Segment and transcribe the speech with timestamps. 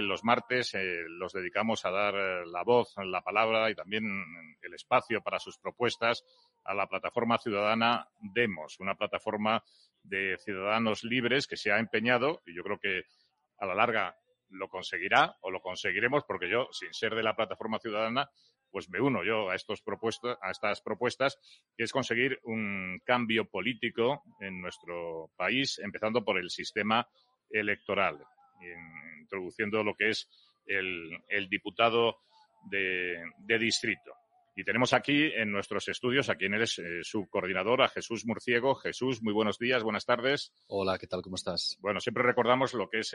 [0.00, 4.04] los martes eh, los dedicamos a dar eh, la voz, la palabra y también
[4.62, 6.24] el espacio para sus propuestas
[6.64, 9.62] a la plataforma ciudadana Demos, una plataforma
[10.02, 13.02] de ciudadanos libres que se ha empeñado y yo creo que
[13.58, 14.16] a la larga
[14.48, 18.30] lo conseguirá o lo conseguiremos porque yo, sin ser de la plataforma ciudadana,
[18.70, 19.82] pues me uno yo a, estos
[20.40, 21.38] a estas propuestas,
[21.76, 27.06] que es conseguir un cambio político en nuestro país, empezando por el sistema
[27.50, 28.24] electoral,
[29.20, 30.28] introduciendo lo que es
[30.66, 32.18] el, diputado
[32.70, 33.22] de,
[33.58, 34.12] distrito.
[34.54, 38.74] Y tenemos aquí en nuestros estudios a quien eres eh, su coordinador, a Jesús Murciego.
[38.74, 40.52] Jesús, muy buenos días, buenas tardes.
[40.68, 41.22] Hola, ¿qué tal?
[41.22, 41.78] ¿Cómo estás?
[41.80, 43.14] Bueno, siempre recordamos lo que es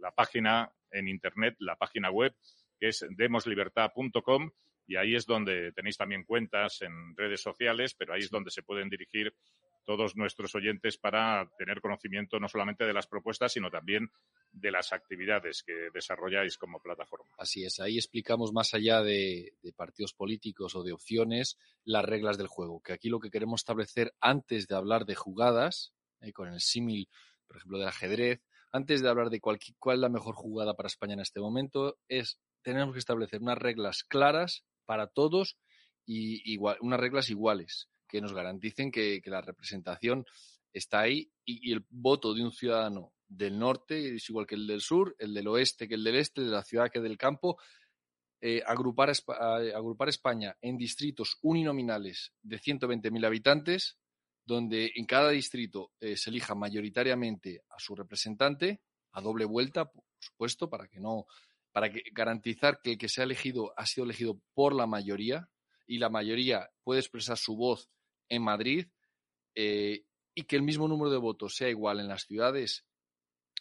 [0.00, 2.34] la página en Internet, la página web,
[2.80, 4.50] que es demoslibertad.com
[4.86, 8.62] y ahí es donde tenéis también cuentas en redes sociales, pero ahí es donde se
[8.62, 9.34] pueden dirigir
[9.84, 14.10] todos nuestros oyentes para tener conocimiento no solamente de las propuestas, sino también
[14.52, 17.30] de las actividades que desarrolláis como plataforma.
[17.38, 22.46] Así es, ahí explicamos más allá de, partidos políticos o de opciones las reglas del
[22.46, 26.60] juego, que aquí lo que queremos establecer antes de hablar de jugadas, eh, con el
[26.60, 27.08] símil,
[27.46, 31.14] por ejemplo, del ajedrez, antes de hablar de cuál, es la mejor jugada para España
[31.14, 35.58] en este momento, es tenemos que establecer unas reglas claras para todos
[36.06, 40.24] y igual, unas reglas iguales que nos garanticen que, la representación
[40.72, 44.80] está ahí y, el voto de un ciudadano del norte es igual que el del
[44.80, 47.58] sur, el del oeste que el del este, de la ciudad que del campo.
[48.40, 49.10] Eh, agrupar,
[49.74, 53.96] agrupar España en distritos uninominales de 120.000 habitantes,
[54.44, 58.82] donde en cada distrito eh, se elija mayoritariamente a su representante,
[59.12, 61.26] a doble vuelta, por supuesto, para que no
[61.72, 65.48] para que, garantizar que el que se ha elegido ha sido elegido por la mayoría
[65.86, 67.90] y la mayoría puede expresar su voz
[68.28, 68.86] en Madrid
[69.54, 70.04] eh,
[70.34, 72.84] y que el mismo número de votos sea igual en las ciudades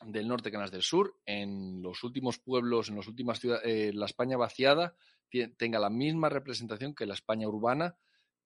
[0.06, 3.64] del norte que en las del sur, en los últimos pueblos, en las últimas ciudades,
[3.66, 4.96] eh, la España vaciada
[5.58, 7.98] tenga la misma representación que la España urbana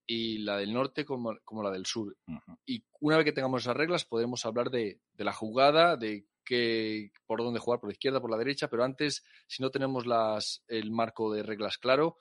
[0.06, 2.16] y la del norte como, la del sur.
[2.64, 7.12] Y una vez que tengamos esas reglas, podremos hablar de, de la jugada, de que,
[7.26, 10.64] por dónde jugar, por la izquierda, por la derecha, pero antes, si no tenemos las,
[10.66, 12.16] el marco de reglas claro,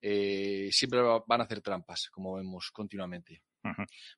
[0.00, 3.42] eh, siempre van a hacer trampas, como vemos continuamente.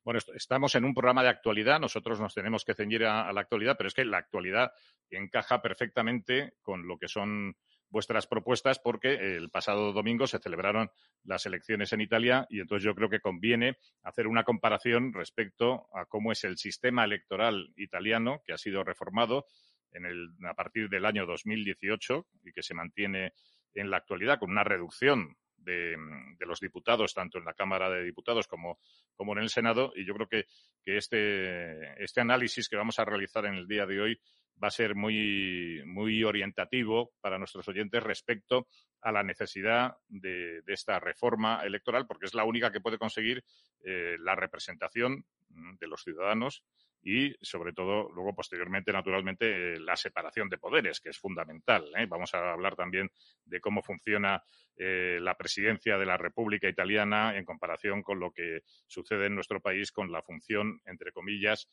[0.03, 3.75] Bueno, estamos en un programa de actualidad, nosotros nos tenemos que ceñir a, la actualidad,
[3.77, 4.71] pero es que la actualidad
[5.09, 7.55] encaja perfectamente con lo que son
[7.89, 10.89] vuestras propuestas porque el pasado domingo se celebraron
[11.23, 16.05] las elecciones en Italia y entonces yo creo que conviene hacer una comparación respecto a
[16.05, 19.45] cómo es el sistema electoral italiano que ha sido reformado
[19.91, 23.33] en el, a partir del año 2018 y que se mantiene
[23.73, 25.95] en la actualidad con una reducción de,
[26.39, 28.79] los diputados, tanto en la Cámara de Diputados como,
[29.15, 29.93] como en el Senado.
[29.95, 30.45] Y yo creo que,
[30.83, 34.21] que este, este análisis que vamos a realizar en el día de hoy
[34.61, 38.67] va a ser muy, muy orientativo para nuestros oyentes respecto
[39.01, 43.43] a la necesidad de, esta reforma electoral, porque es la única que puede conseguir
[43.83, 46.63] eh, la representación mm, de los ciudadanos
[47.03, 51.91] y, sobre todo, luego, posteriormente, naturalmente, eh, la separación de poderes, que es fundamental.
[51.97, 52.05] ¿eh?
[52.07, 53.09] Vamos a hablar también
[53.45, 54.43] de cómo funciona
[54.77, 59.91] la presidencia de la República Italiana en comparación con lo que sucede en nuestro país
[59.91, 61.69] con la función, entre comillas,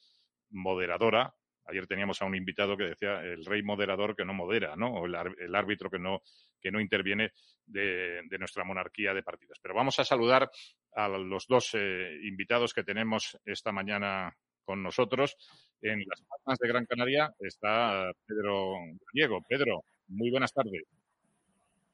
[0.51, 1.33] moderadora
[1.69, 4.95] Ayer teníamos a un invitado que decía el rey moderador que no modera, ¿no?
[4.95, 6.23] O el, árbitro que no,
[6.61, 7.33] que no interviene
[7.67, 9.59] de, nuestra monarquía de partidos.
[9.61, 10.51] Pero vamos a saludar
[10.95, 14.35] a los dos eh, invitados que tenemos esta mañana
[14.69, 15.35] con nosotros.
[15.81, 18.75] En las Palmas de Gran Canaria está Pedro
[19.15, 19.41] Diego.
[19.49, 20.83] Pedro, muy buenas tardes.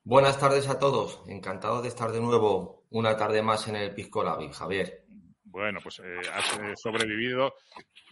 [0.02, 1.22] Buenas tardes a todos.
[1.28, 5.04] Encantado de estar de nuevo una tarde más en el Pisco Labi, Javier.
[5.44, 7.54] Bueno, pues eh, has eh, sobrevivido,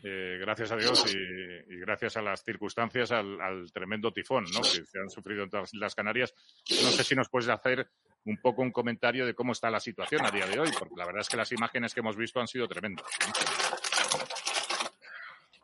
[0.04, 4.60] eh, gracias a Dios y, gracias a las circunstancias, al, tremendo tifón ¿no?
[4.60, 6.32] que se han sufrido en todas las Canarias.
[6.70, 7.90] No sé si nos puedes hacer
[8.24, 11.04] un poco un comentario de cómo está la situación a día de hoy, porque la
[11.04, 13.06] verdad es que las imágenes que hemos visto han sido tremendas.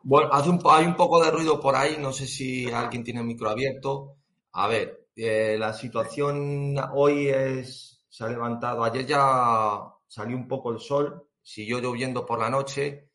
[0.02, 3.20] Bueno, hace un, hay un poco de ruido por ahí, no sé si alguien tiene
[3.20, 4.16] el micro abierto.
[4.52, 10.80] A ver, la situación hoy es, se ha levantado, ayer ya salió un poco el
[10.80, 13.08] sol, Siguió lloviendo por la noche,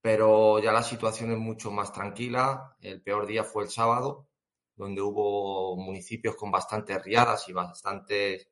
[0.00, 2.76] pero ya la situación es mucho más tranquila.
[2.80, 4.26] El peor día fue el sábado,
[4.74, 8.48] donde hubo municipios con bastantes riadas y bastantes,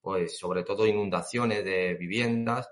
[0.00, 2.70] pues sobre todo inundaciones de viviendas.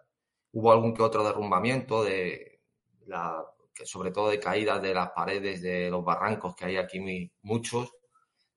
[0.53, 2.63] Hubo algún que otro derrumbamiento de
[3.05, 3.45] la,
[3.85, 7.93] sobre todo de caídas de las paredes de los barrancos que hay aquí muchos.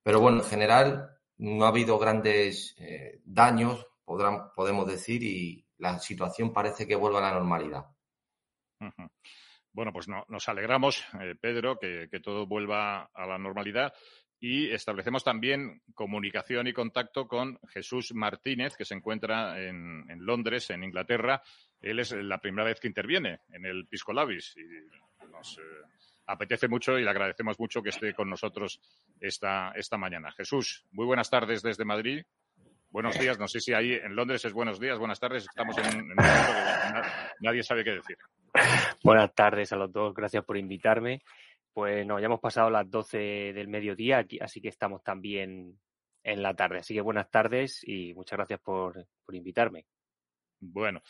[0.02, 6.00] Pero bueno, en general no ha habido grandes eh, daños, podrán, podemos decir, y, la
[6.00, 7.86] situación parece que vuelve a la normalidad.
[9.74, 13.94] Bueno, pues no, nos alegramos, eh, Pedro, que, todo vuelva a la normalidad.
[14.40, 20.84] y establecemos también comunicación y contacto con Jesús Martínez, que se encuentra en, Londres, en
[20.84, 21.42] Inglaterra.
[21.84, 25.62] Él es la primera vez que interviene en el Pisco Labis y nos eh,
[26.28, 28.80] apetece mucho y le agradecemos mucho que esté con nosotros
[29.20, 30.32] esta, esta mañana.
[30.32, 32.24] Jesús, muy buenas tardes desde Madrid.
[32.90, 35.46] Buenos días, no sé si ahí en Londres es buenos días, buenas tardes.
[35.46, 37.10] Estamos en, un momento que
[37.42, 38.18] nadie sabe qué decir.
[39.04, 41.22] Buenas tardes a los dos, gracias por invitarme.
[41.74, 43.18] Pues no, ya hemos pasado las 12
[43.54, 45.80] del mediodía, así que estamos también
[46.24, 46.80] en la tarde.
[46.80, 49.86] Así que buenas tardes y muchas gracias por, invitarme.
[50.60, 51.02] Bueno,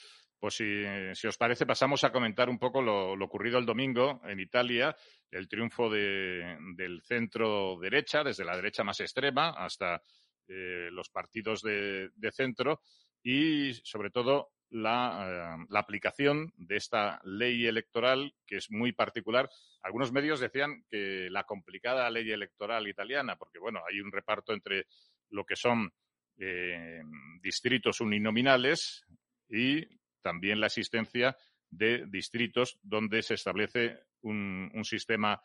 [0.44, 4.94] pues si, os parece, pasamos a comentar un poco lo, ocurrido el domingo en Italia,
[5.32, 10.04] el triunfo del centro derecha, desde la derecha más extrema hasta
[10.50, 12.82] eh, los partidos de, centro
[13.24, 19.50] y, sobre todo, la, eh, la, aplicación de esta ley electoral que es muy particular.
[19.82, 24.88] Algunos medios decían que la complicada ley electoral italiana, porque bueno, hay un reparto entre
[25.30, 25.90] lo que son
[26.38, 27.02] eh,
[27.42, 29.06] distritos uninominales
[29.48, 29.88] y
[30.24, 31.38] también la existencia
[31.70, 35.42] de distritos donde se establece un, un sistema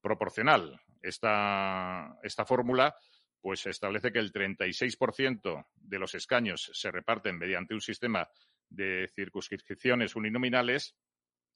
[0.00, 0.80] proporcional.
[1.02, 2.94] Esta, esta fórmula
[3.40, 8.28] pues establece que el 36% de los escaños se reparten mediante un sistema
[8.68, 10.94] de circunscripciones uninominales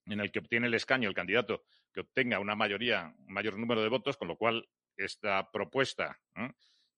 [0.06, 3.82] en el que obtiene el escaño el candidato que obtenga una mayoría, un mayor número
[3.82, 6.18] de votos, con lo cual esta propuesta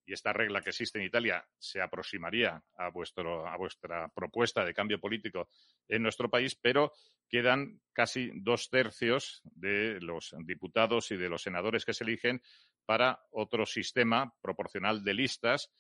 [0.07, 4.73] y esta regla que existe en Italia se aproximaría a, vuestro, a vuestra propuesta de
[4.73, 5.49] cambio político
[5.89, 6.93] en nuestro país, pero
[7.29, 12.41] quedan casi dos tercios de los diputados y de los senadores que se eligen
[12.85, 15.71] para otro sistema proporcional de listas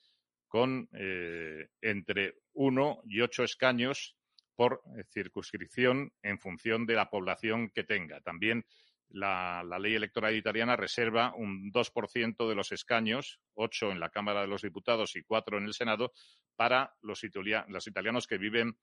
[0.48, 4.16] con eh, entre uno y ocho escaños
[4.56, 8.20] por circunscripción en función de la población que tenga.
[8.22, 8.64] También
[9.10, 14.48] la, ley electoral italiana reserva un 2% de los escaños, ocho en la Cámara de
[14.48, 16.12] los Diputados y cuatro en el Senado,
[16.56, 18.78] para los, italianos que viven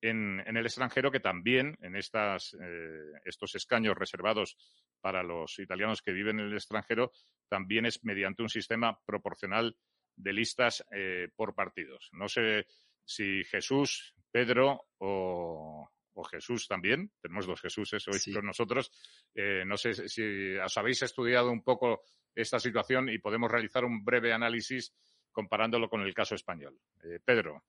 [0.00, 4.56] en, el extranjero, que también en estas, eh, estos escaños reservados
[5.00, 7.12] para los italianos que viven en el extranjero,
[7.48, 9.76] también es mediante un sistema proporcional
[10.16, 12.08] de listas eh, por partidos.
[12.12, 12.66] No sé
[13.04, 15.88] si Jesús, Pedro o,
[16.24, 18.90] Jesús también, tenemos dos Jesuses hoy con nosotros,
[19.34, 22.02] eh, no sé si os habéis estudiado un poco
[22.34, 24.92] esta situación y podemos realizar un breve análisis
[25.32, 26.78] comparándolo con el caso español.
[27.04, 27.64] Eh, Pedro,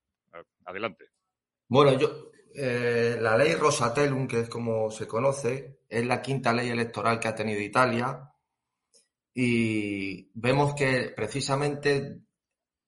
[0.66, 1.12] adelante.
[1.68, 7.20] Bueno, yo, la ley Rosatellum, que es como se conoce, es la quinta ley electoral
[7.20, 8.34] que ha tenido Italia
[9.40, 12.27] y vemos que precisamente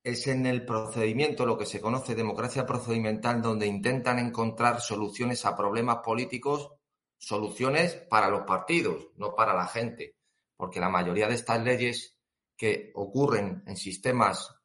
[0.09, 5.55] es en el procedimiento, lo que se conoce democracia procedimental, donde intentan encontrar soluciones a
[5.55, 6.71] problemas políticos,
[7.17, 10.17] soluciones para los partidos, no para la gente,
[10.55, 12.17] porque la mayoría de estas leyes
[12.55, 14.55] que ocurren en sistemas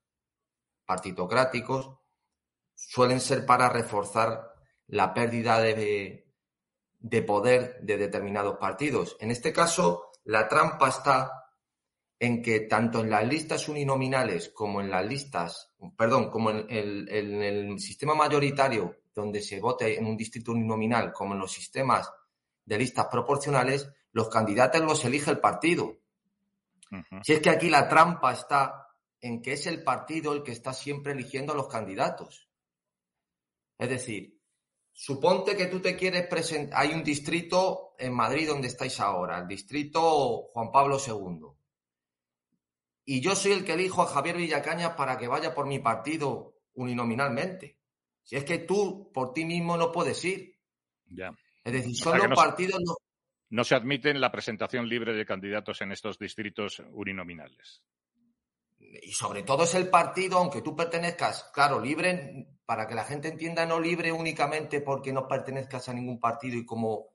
[0.84, 1.98] partitocráticos
[2.74, 4.52] suelen ser para reforzar
[4.88, 6.28] la pérdida de,
[6.98, 9.16] de poder de determinados partidos.
[9.20, 11.43] En este caso, la trampa está
[12.18, 17.78] en que tanto en las listas uninominales como en las listas, perdón, como en el,
[17.78, 22.10] sistema mayoritario donde se vote en un distrito uninominal, como en los sistemas
[22.64, 25.98] de listas proporcionales, los candidatos los elige el partido.
[27.22, 28.88] Si es que aquí la trampa está
[29.20, 32.48] en que es el partido el que está siempre eligiendo a los candidatos.
[33.78, 34.40] Es decir,
[34.92, 39.48] suponte que tú te quieres presentar, hay un distrito en Madrid donde estáis ahora, el
[39.48, 41.63] distrito Juan Pablo II
[43.04, 46.56] y yo soy el que elijo a Javier Villacañas para que vaya por mi partido
[46.74, 47.78] uninominalmente.
[48.22, 50.58] Si es que tú por ti mismo no puedes ir.
[51.06, 51.30] Ya.
[51.62, 52.80] Es decir, son los partidos.
[52.84, 52.94] No...
[53.50, 57.82] no se admiten la presentación libre de candidatos en estos distritos uninominales.
[58.78, 63.28] Y sobre todo es el partido, aunque tú pertenezcas, claro, libre, para que la gente
[63.28, 67.14] entienda, no libre únicamente porque no pertenezcas a ningún partido y como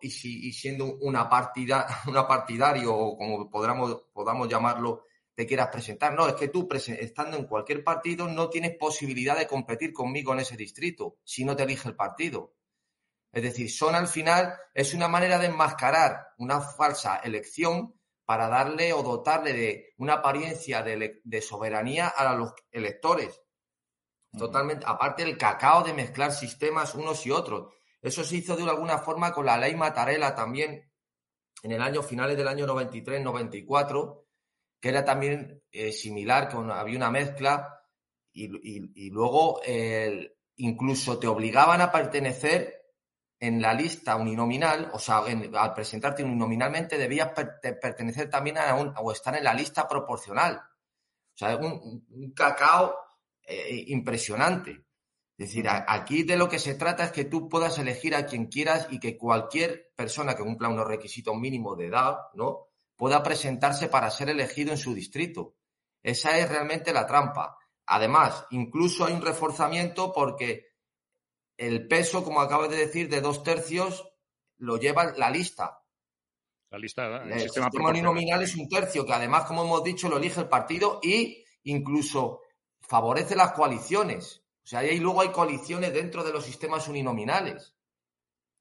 [0.00, 5.04] y, si, y siendo una partida, una partidario o como podamos, podamos llamarlo,
[5.38, 6.14] te quieras presentar.
[6.14, 10.40] No, es que tú, estando en cualquier partido, no tienes posibilidad de competir conmigo en
[10.40, 12.56] ese distrito si no te elige el partido.
[13.30, 18.92] Es decir, son al final, es una manera de enmascarar una falsa elección para darle
[18.92, 23.40] o dotarle de una apariencia de, soberanía a los electores.
[24.36, 27.72] Totalmente, aparte del cacao de mezclar sistemas unos y otros.
[28.02, 30.90] Eso se hizo de alguna forma con la ley Matarela también
[31.62, 34.24] en el año finales del año 93-94,
[34.80, 37.82] que era también eh, similar, que había una mezcla
[38.32, 39.60] y, luego
[40.56, 42.78] incluso te obligaban a pertenecer
[43.40, 49.12] en la lista uninominal, o sea, al presentarte uninominalmente debías pertenecer también a un, o
[49.12, 50.60] estar en la lista proporcional.
[51.34, 52.96] sea, es un, cacao
[53.46, 54.84] eh, impresionante.
[55.36, 58.46] Es decir, aquí de lo que se trata es que tú puedas elegir a quien
[58.46, 62.67] quieras y que cualquier persona que cumpla unos requisitos mínimos de edad, ¿no?
[62.98, 65.54] Pueda presentarse para ser elegido en su distrito.
[66.02, 67.56] Esa es realmente la trampa.
[67.86, 70.72] Además, incluso hay un reforzamiento porque
[71.56, 74.04] el peso, como acabas de decir, de dos tercios
[74.58, 75.80] lo lleva la lista.
[76.70, 80.40] La lista, el, sistema, uninominal es un tercio, que además, como hemos dicho, lo elige
[80.40, 82.42] el partido y incluso
[82.80, 84.42] favorece las coaliciones.
[84.64, 87.77] O sea, ahí luego hay coaliciones dentro de los sistemas uninominales.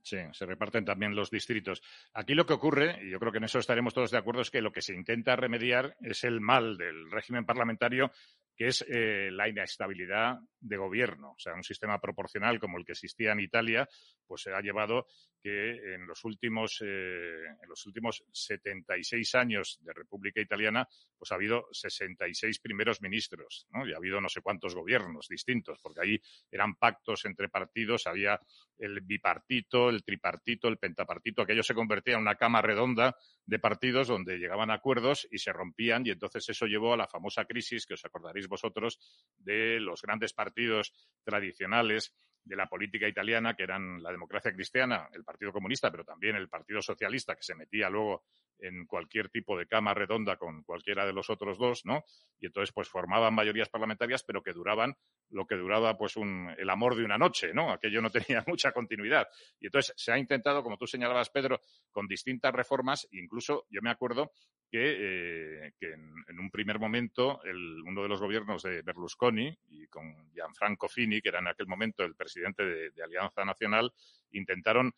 [0.07, 1.81] Sí, se reparten también los distritos.
[2.13, 4.49] Aquí lo que ocurre, y yo creo que en eso estaremos todos de acuerdo, es
[4.49, 8.09] que lo que se intenta remediar es el mal del régimen parlamentario
[8.55, 11.31] que es eh, la inestabilidad de gobierno.
[11.31, 13.87] O sea, un sistema proporcional como el que existía en Italia,
[14.27, 15.07] pues se ha llevado
[15.41, 21.35] que en los últimos, eh, en los últimos 76 años de República Italiana, pues ha
[21.35, 23.87] habido 66 primeros ministros, ¿no?
[23.87, 28.39] Y ha habido no sé cuántos gobiernos distintos, porque ahí eran pactos entre partidos, había
[28.77, 33.15] el bipartito, el tripartito, el pentapartito, aquello se convertía en una cama redonda
[33.45, 37.45] de partidos donde llegaban acuerdos y se rompían y entonces eso llevó a la famosa
[37.45, 38.99] crisis que os acordaréis vosotros
[39.37, 40.93] de los grandes partidos
[41.23, 42.13] tradicionales
[42.47, 46.49] de la política italiana, que eran la democracia cristiana, el Partido Comunista, pero también el
[46.49, 48.23] Partido Socialista, que se metía luego
[48.59, 52.03] en cualquier tipo de cama redonda con cualquiera de los otros dos, ¿no?
[52.39, 54.95] Y entonces, pues formaban mayorías parlamentarias, pero que duraban
[55.29, 57.71] lo que duraba, pues, un, el amor de una noche, ¿no?
[57.71, 59.27] Aquello no tenía mucha continuidad.
[59.59, 61.61] Y entonces se ha intentado, como tú señalabas, Pedro,
[61.91, 64.31] con distintas reformas, incluso yo me acuerdo
[64.69, 67.41] que, eh, en, un primer momento
[67.85, 72.03] uno de los gobiernos de Berlusconi y con Gianfranco Fini, que era en aquel momento
[72.03, 73.91] el presidente de Alianza Nacional,
[74.31, 74.93] intentaron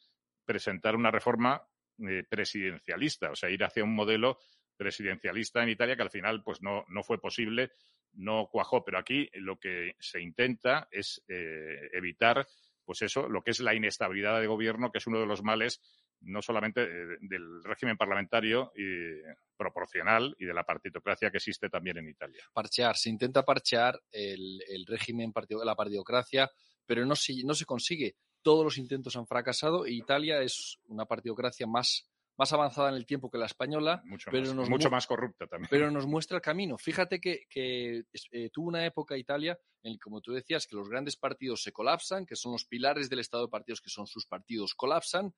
[0.49, 1.61] presentar una reforma
[2.07, 4.37] eh, presidencialista, o sea, ir hacia un modelo
[4.77, 7.71] presidencialista en Italia que al final pues no, no fue posible,
[8.13, 8.83] no cuajó.
[8.83, 12.47] Pero aquí lo que se intenta es eh, evitar
[12.85, 15.79] pues eso, lo que es la inestabilidad de gobierno, que es uno de los males
[16.21, 19.21] no solamente eh, del régimen parlamentario y
[19.55, 22.43] proporcional y de la partitocracia que existe también en Italia.
[22.53, 25.31] Parchear, se intenta parchear el, el régimen,
[25.63, 26.49] la partidocracia,
[26.85, 27.13] pero no
[27.43, 32.53] no se consigue todos los intentos han fracasado e Italia es una partidocracia más, más
[32.53, 35.69] avanzada en el tiempo que la española, mucho, pero más, mucho más corrupta también.
[35.69, 36.77] Pero nos muestra el camino.
[36.77, 41.15] Fíjate que, eh, tuvo una época Italia en que, como tú decías, que los grandes
[41.17, 44.73] partidos se colapsan, que son los pilares del estado de partidos, que son sus partidos,
[44.73, 45.33] colapsan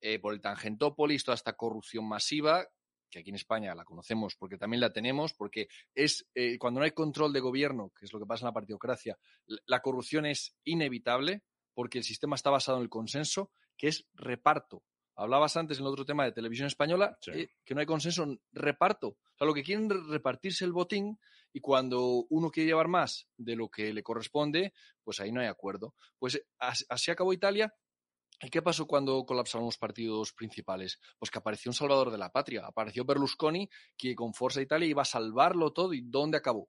[0.00, 2.66] eh, por el tangentópolis, toda esta corrupción masiva
[3.10, 6.84] que aquí en España la conocemos porque también la tenemos, porque es eh, cuando no
[6.84, 9.18] hay control de gobierno, que es lo que pasa en la partidocracia,
[9.66, 11.42] la corrupción es inevitable,
[11.76, 14.82] porque el sistema está basado en el consenso, que es reparto.
[15.14, 18.40] Hablabas antes en el otro tema de televisión española, eh, que no hay consenso en
[18.50, 19.08] reparto.
[19.08, 21.20] O sea, lo que quieren es repartirse el botín
[21.52, 24.72] y cuando uno quiere llevar más de lo que le corresponde,
[25.04, 25.94] pues ahí no hay acuerdo.
[26.18, 27.74] Pues así acabó Italia
[28.42, 31.00] ¿Y qué pasó cuando colapsaron los partidos principales?
[31.18, 32.66] Pues que apareció un salvador de la patria.
[32.66, 35.94] Apareció Berlusconi, que con Forza Italia iba a salvarlo todo.
[35.94, 36.68] ¿Y dónde acabó?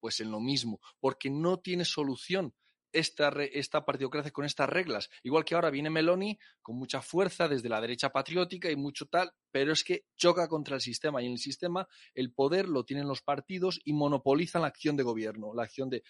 [0.00, 2.52] Pues en lo mismo, porque no tiene solución
[2.94, 5.10] esta, esta partidocracia con estas reglas.
[5.22, 9.32] Igual que ahora viene Meloni con mucha fuerza desde la derecha patriótica y mucho tal,
[9.50, 13.08] pero es que choca contra el sistema y en el sistema el poder lo tienen
[13.08, 16.02] los partidos y monopolizan la acción de gobierno, la acción de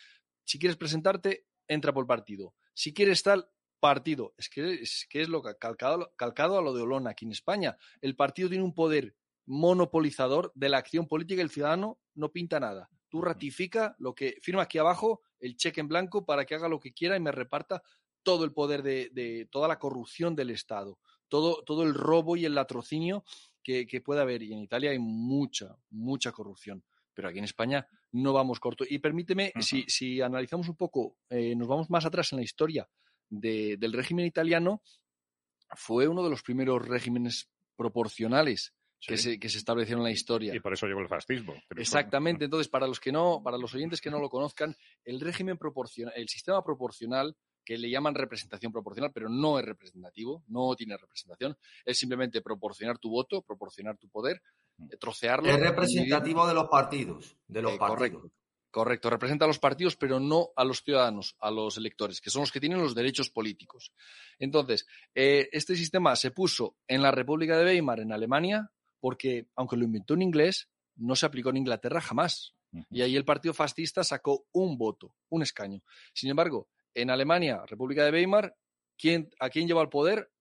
[0.44, 2.54] si quieres presentarte, entra por partido.
[2.74, 3.48] Si quieres tal,
[3.80, 4.34] partido.
[4.38, 7.76] Es que es, que es lo calcado, calcado a lo de Olona aquí en España.
[8.00, 9.14] El partido tiene un poder
[9.46, 12.88] monopolizador de la acción política y el ciudadano no pinta nada.
[13.14, 16.80] Tú ratifica lo que firma aquí abajo, el cheque en blanco para que haga lo
[16.80, 17.80] que quiera y me reparta
[18.24, 22.56] todo el poder de, toda la corrupción del Estado, todo, todo el robo y el
[22.56, 23.22] latrocinio
[23.62, 24.42] que, puede haber.
[24.42, 26.82] Y en Italia hay mucha, mucha corrupción.
[27.14, 28.84] Pero aquí en España no vamos corto.
[28.84, 32.88] Y permíteme, si, si, analizamos un poco, eh, nos vamos más atrás en la historia
[33.30, 34.82] del régimen italiano,
[35.76, 38.74] fue uno de los primeros regímenes proporcionales
[39.06, 40.54] que, se, que, se, establecieron en la historia.
[40.54, 41.54] Y por eso llegó el fascismo.
[41.76, 42.44] Exactamente.
[42.44, 46.14] Entonces, para los que no, para los oyentes que no lo conozcan, el régimen proporcional,
[46.16, 51.56] el sistema proporcional, que le llaman representación proporcional, pero no es representativo, no tiene representación,
[51.84, 54.42] es simplemente proporcionar tu voto, proporcionar tu poder,
[54.76, 54.92] mm.
[54.92, 55.48] eh, trocearlo.
[55.48, 58.10] Es representativo de los partidos, de los eh, partidos.
[58.10, 58.30] Correcto.
[58.70, 62.40] Correcto, representa a los partidos, pero no a los ciudadanos, a los electores, que son
[62.40, 63.92] los que tienen los derechos políticos.
[64.36, 64.84] Entonces,
[65.14, 68.72] eh, este sistema se puso en la República de Weimar, en Alemania,
[69.04, 72.54] porque aunque lo inventó en inglés, no se aplicó en Inglaterra jamás.
[72.88, 75.82] Y ahí el partido fascista sacó un voto, un escaño.
[76.14, 78.56] Sin embargo, en Alemania, República de Weimar,
[78.96, 80.32] ¿quién, ¿a quién lleva el poder?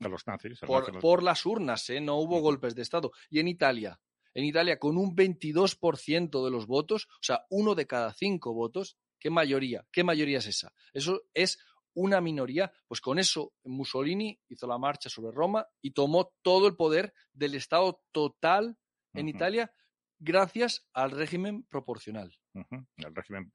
[0.00, 0.58] A los nazis.
[1.02, 2.00] por, las urnas, ¿eh?
[2.00, 3.12] no hubo golpes de Estado.
[3.28, 4.00] Y en Italia,
[4.32, 8.96] en Italia con un 22% de los votos, o sea, uno de cada cinco votos.
[9.20, 9.84] ¿Qué mayoría?
[9.92, 10.72] ¿Qué mayoría es esa?
[10.94, 11.58] Eso es
[11.98, 12.72] una minoría.
[12.86, 17.54] Pues con eso Mussolini hizo la marcha sobre Roma y tomó todo el poder del
[17.54, 18.76] Estado total
[19.14, 19.72] en Italia
[20.18, 22.32] gracias al régimen proporcional.
[22.54, 23.52] El régimen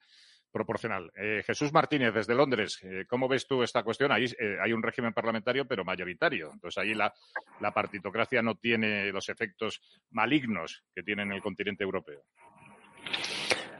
[0.52, 1.12] proporcional.
[1.16, 4.12] Eh, Jesús Martínez, desde Londres, eh, ¿cómo ves tú esta cuestión?
[4.12, 6.52] Ahí eh, hay un régimen parlamentario, pero mayoritario.
[6.54, 7.14] Entonces ahí la,
[7.74, 9.82] partitocracia no tiene los efectos
[10.12, 12.22] malignos que tiene en el continente europeo.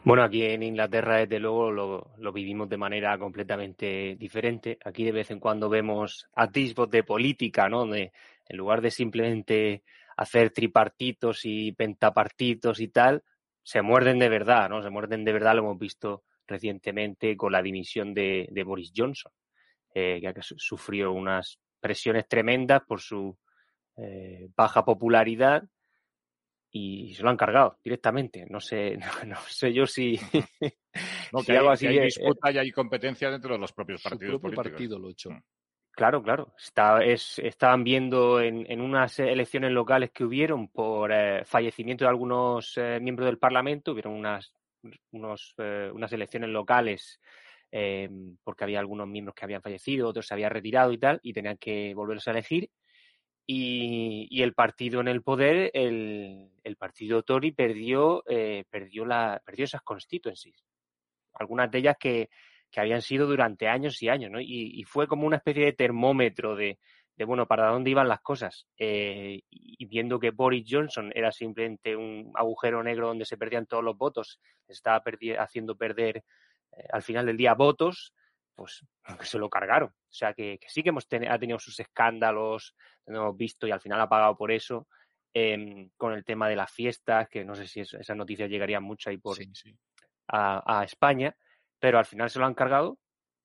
[0.06, 4.78] Bueno, aquí en Inglaterra, desde luego, lo, vivimos de manera completamente diferente.
[4.84, 7.86] Aquí de vez en cuando vemos atisbos de política, ¿no?
[7.96, 8.12] en
[8.50, 9.84] lugar de simplemente
[10.18, 13.24] hacer tripartitos y pentapartitos y tal,
[13.64, 14.84] se muerden de verdad, ¿no?
[14.84, 19.32] Se muerden de verdad, lo hemos visto recientemente con la dimisión de, Boris Johnson,
[19.96, 23.38] eh, que sufrió unas presiones tremendas por su
[23.96, 25.64] eh, baja popularidad
[26.74, 28.46] y se lo han cargado directamente.
[28.50, 30.20] No sé, no, sé yo si,
[31.32, 31.88] no, que hay, así.
[31.88, 34.72] hay disputa y hay competencia dentro de los propios partidos políticos.
[34.72, 35.32] partido lo hecho.
[35.32, 35.42] Mm.
[35.96, 36.56] Claro, claro.
[36.58, 43.38] estaban viendo en, unas elecciones locales que hubieron por eh, fallecimiento de algunos miembros del
[43.38, 44.52] Parlamento, hubieron unas
[45.12, 47.20] unos, eh, unas elecciones locales
[47.72, 48.10] eh,
[48.44, 51.58] porque había algunos miembros que habían fallecido, otros se habían retirado y tal, y tenían
[51.58, 52.70] que volverlos a elegir.
[53.46, 59.82] Y, el partido en el poder, el, partido Tory, perdió, eh, perdió, la, perdió esas
[59.82, 60.64] constituencies.
[61.34, 62.30] Algunas de ellas que,
[62.72, 64.40] que habían sido durante años y años, ¿no?
[64.40, 66.80] Y, y, fue como una especie de termómetro de,
[67.16, 68.68] de bueno, para dónde iban las cosas.
[68.78, 73.84] Eh, y viendo que Boris Johnson era simplemente un agujero negro donde se perdían todos
[73.84, 75.04] los votos, estaba
[75.40, 78.14] haciendo perder eh, al final del día votos,
[78.56, 78.86] pues
[79.22, 79.90] se lo cargaron.
[79.90, 83.82] O sea que, sí que hemos ha tenido sus escándalos, lo hemos visto y al
[83.82, 84.88] final ha pagado por eso.
[85.36, 89.10] Em, con el tema de las fiestas, que no sé si esas noticias llegarían mucho
[89.10, 89.36] ahí por
[90.28, 91.36] A, a España,
[91.80, 93.00] pero al final se lo han cargado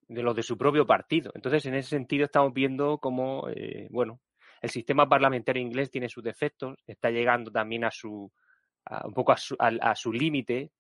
[0.07, 1.33] de los de su propio partido.
[1.35, 4.21] Entonces, en ese sentido, estamos viendo cómo, eh, bueno,
[4.61, 8.31] el sistema parlamentario inglés tiene sus defectos, está llegando también a su,
[9.05, 10.73] un poco a su, a, su límite.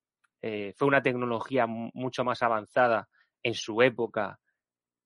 [0.42, 3.08] Eh, fue una tecnología mucho más avanzada
[3.42, 4.38] en su época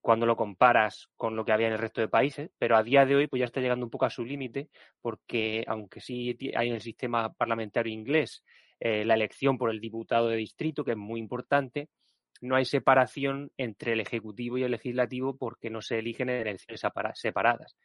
[0.01, 3.07] cuando lo comparas con lo que había en el resto de países, pero a día
[3.07, 4.69] de hoy pues ya está llegando un poco a su límite
[5.01, 8.43] porque aunque sí hay en el sistema parlamentario inglés
[8.81, 11.89] eh, la elección por el diputado de distrito, que es muy importante,
[12.41, 16.83] no hay separación entre el Ejecutivo y el Legislativo porque no se eligen en elecciones
[17.15, 17.77] separadas.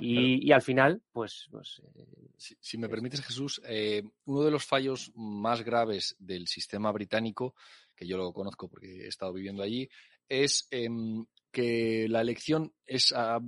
[0.00, 1.48] Y, al final, pues...
[1.50, 2.06] pues eh,
[2.36, 7.54] si, me permites, Jesús, eh, uno de los fallos más graves del sistema británico,
[7.98, 9.88] que yo lo conozco porque he estado viviendo allí,
[10.28, 13.40] es em, que la elección es a,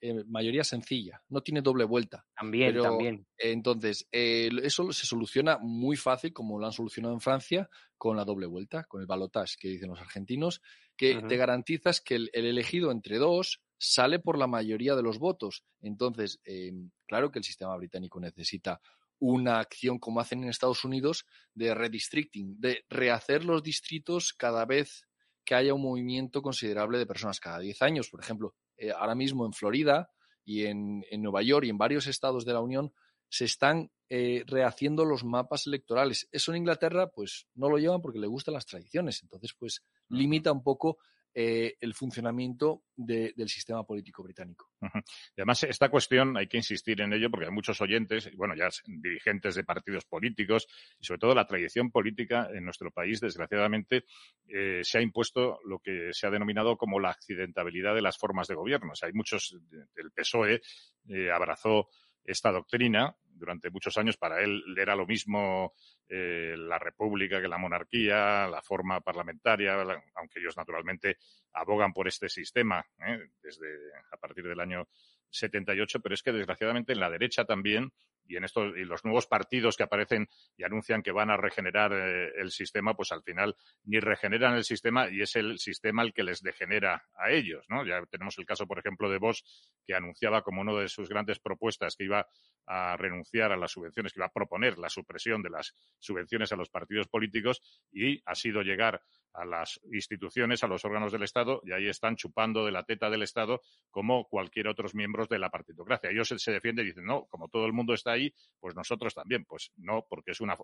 [0.00, 2.24] eh, mayoría sencilla, no tiene doble vuelta.
[2.36, 3.26] También, también.
[3.38, 8.46] Entonces, eso se soluciona muy fácil, como lo han solucionado en Francia, con la doble
[8.46, 10.60] vuelta, con el balotage que dicen los argentinos,
[10.96, 15.64] que te garantizas que el, elegido entre dos sale por la mayoría de los votos.
[15.80, 18.80] Entonces, em, claro que el sistema británico necesita
[19.18, 21.24] una acción como hacen en Estados Unidos
[21.54, 25.06] de redistricting, de rehacer los distritos cada vez
[25.44, 28.10] que haya un movimiento considerable de personas cada 10 años.
[28.10, 30.10] Por ejemplo, eh, ahora mismo en Florida
[30.44, 32.92] y en, Nueva York y en varios estados de la Unión
[33.28, 36.28] se están eh, rehaciendo los mapas electorales.
[36.30, 39.22] Eso en Inglaterra, pues no lo llevan porque le gustan las tradiciones.
[39.22, 40.98] Entonces, pues limita un poco
[41.34, 44.70] eh, el funcionamiento del sistema político británico.
[44.80, 48.68] Y además, esta cuestión hay que insistir en ello porque hay muchos oyentes, bueno, ya
[48.86, 50.68] dirigentes de partidos políticos
[51.00, 54.04] y sobre todo la tradición política en nuestro país, desgraciadamente,
[54.46, 58.46] eh, se ha impuesto lo que se ha denominado como la accidentabilidad de las formas
[58.46, 58.92] de gobierno.
[58.92, 59.56] O sea, hay muchos,
[59.96, 60.60] el PSOE
[61.08, 61.88] eh, abrazó
[62.24, 65.74] esta doctrina durante muchos años para él era lo mismo
[66.08, 69.74] eh, la república que la monarquía, la forma parlamentaria,
[70.14, 71.18] aunque ellos naturalmente
[71.52, 73.18] abogan por este sistema ¿eh?
[73.42, 73.68] desde
[74.12, 74.88] a partir del año
[75.30, 77.92] 78, pero es que desgraciadamente en la derecha también
[78.26, 81.92] y en estos y los nuevos partidos que aparecen y anuncian que van a regenerar
[81.92, 86.12] eh, el sistema, pues al final ni regeneran el sistema y es el sistema el
[86.12, 87.84] que les degenera a ellos, ¿no?
[87.86, 89.44] Ya tenemos el caso, por ejemplo, de Vox
[89.86, 92.26] que anunciaba como una de sus grandes propuestas que iba
[92.66, 96.56] a renunciar a las subvenciones, que iba a proponer la supresión de las subvenciones a
[96.56, 97.60] los partidos políticos
[97.92, 99.02] y ha sido llegar
[99.34, 103.10] a las instituciones, a los órganos del Estado, y ahí están chupando de la teta
[103.10, 103.60] del Estado
[103.90, 106.10] como cualquier otros miembros de la partitocracia.
[106.10, 109.44] Ellos se, defienden y dicen, no, como todo el mundo está ahí, pues nosotros también.
[109.44, 110.56] Pues no, porque es una,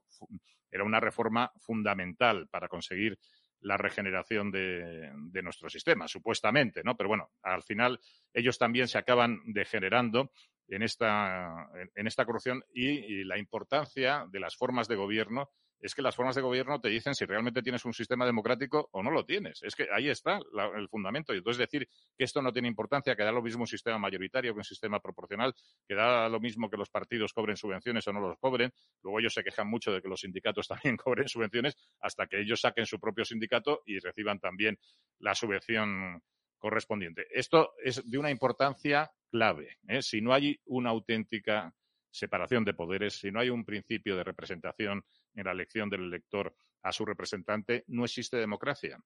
[0.71, 3.19] era una reforma fundamental para conseguir
[3.63, 6.97] la regeneración de, de, nuestro sistema, supuestamente, ¿no?
[6.97, 8.01] Pero bueno, al final
[8.33, 10.33] ellos también se acaban degenerando
[10.71, 16.03] en esta, en, esta corrupción y, la importancia de las formas de gobierno es que
[16.03, 19.25] las formas de gobierno te dicen si realmente tienes un sistema democrático o no lo
[19.25, 19.63] tienes.
[19.63, 20.39] Es que ahí está
[20.77, 21.33] el fundamento.
[21.33, 24.53] Y entonces decir que esto no tiene importancia, que da lo mismo un sistema mayoritario
[24.53, 25.55] que un sistema proporcional,
[25.89, 28.71] que da lo mismo que los partidos cobren subvenciones o no los cobren.
[29.03, 32.61] Luego ellos se quejan mucho de que los sindicatos también cobren subvenciones hasta que ellos
[32.61, 34.79] saquen su propio sindicato y reciban también
[35.19, 36.23] la subvención
[36.61, 37.27] correspondiente.
[37.33, 39.79] Esto es de una importancia clave.
[39.89, 40.03] ¿eh?
[40.03, 41.75] Si no hay una auténtica
[42.11, 46.55] separación de poderes, si no hay un principio de representación en la elección del elector
[46.83, 49.01] a su representante, no existe democracia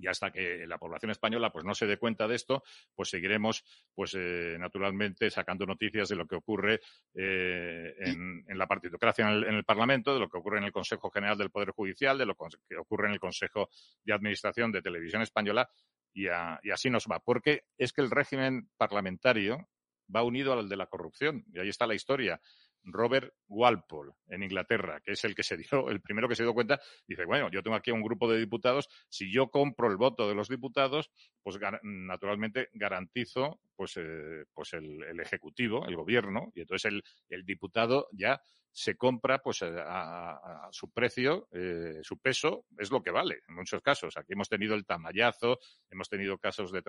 [0.00, 2.62] y hasta que la población española pues no se dé cuenta de esto,
[2.94, 6.80] pues seguiremos pues eh, naturalmente sacando noticias de lo que ocurre
[7.14, 11.36] eh, en, la partidocracia en el, Parlamento, de lo que ocurre en el Consejo General
[11.38, 13.68] del Poder Judicial, de lo que ocurre en el Consejo
[14.04, 15.68] de Administración de Televisión Española
[16.16, 17.20] y, y así nos va.
[17.20, 19.68] Porque es que el régimen parlamentario
[20.14, 22.40] va unido al de la corrupción y ahí está la historia.
[22.86, 26.54] Robert Walpole en Inglaterra, que es el que se dio, el primero que se dio
[26.54, 30.28] cuenta, dice, bueno, yo tengo aquí un grupo de diputados, si yo compro el voto
[30.28, 31.10] de los diputados,
[31.42, 38.08] pues naturalmente garantizo pues, eh, pues el, ejecutivo, el gobierno, y entonces el, el diputado
[38.12, 38.40] ya
[38.72, 43.54] se compra pues eh, a, su precio, eh, su peso es lo que vale en
[43.54, 44.16] muchos casos.
[44.16, 45.58] Aquí hemos tenido el tamallazo,
[45.90, 46.82] hemos tenido casos de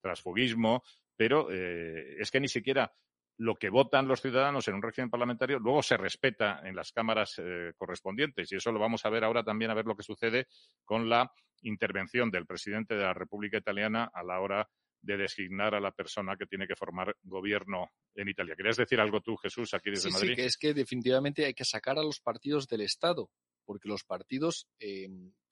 [0.00, 0.82] transfugismo,
[1.14, 2.92] pero es que ni siquiera
[3.38, 7.34] lo que votan los ciudadanos en un régimen parlamentario luego se respeta en las cámaras
[7.38, 8.52] eh, correspondientes.
[8.52, 10.46] Y eso lo vamos a ver ahora también, a ver lo que sucede
[10.84, 14.68] con la intervención del presidente de la República Italiana a la hora
[15.00, 18.54] de designar a la persona que tiene que formar gobierno en Italia.
[18.56, 20.30] ¿Querías decir algo tú, Jesús, aquí desde Madrid?
[20.30, 23.28] Sí, que es que definitivamente hay que sacar a los partidos del Estado,
[23.64, 25.08] porque los partidos, eh,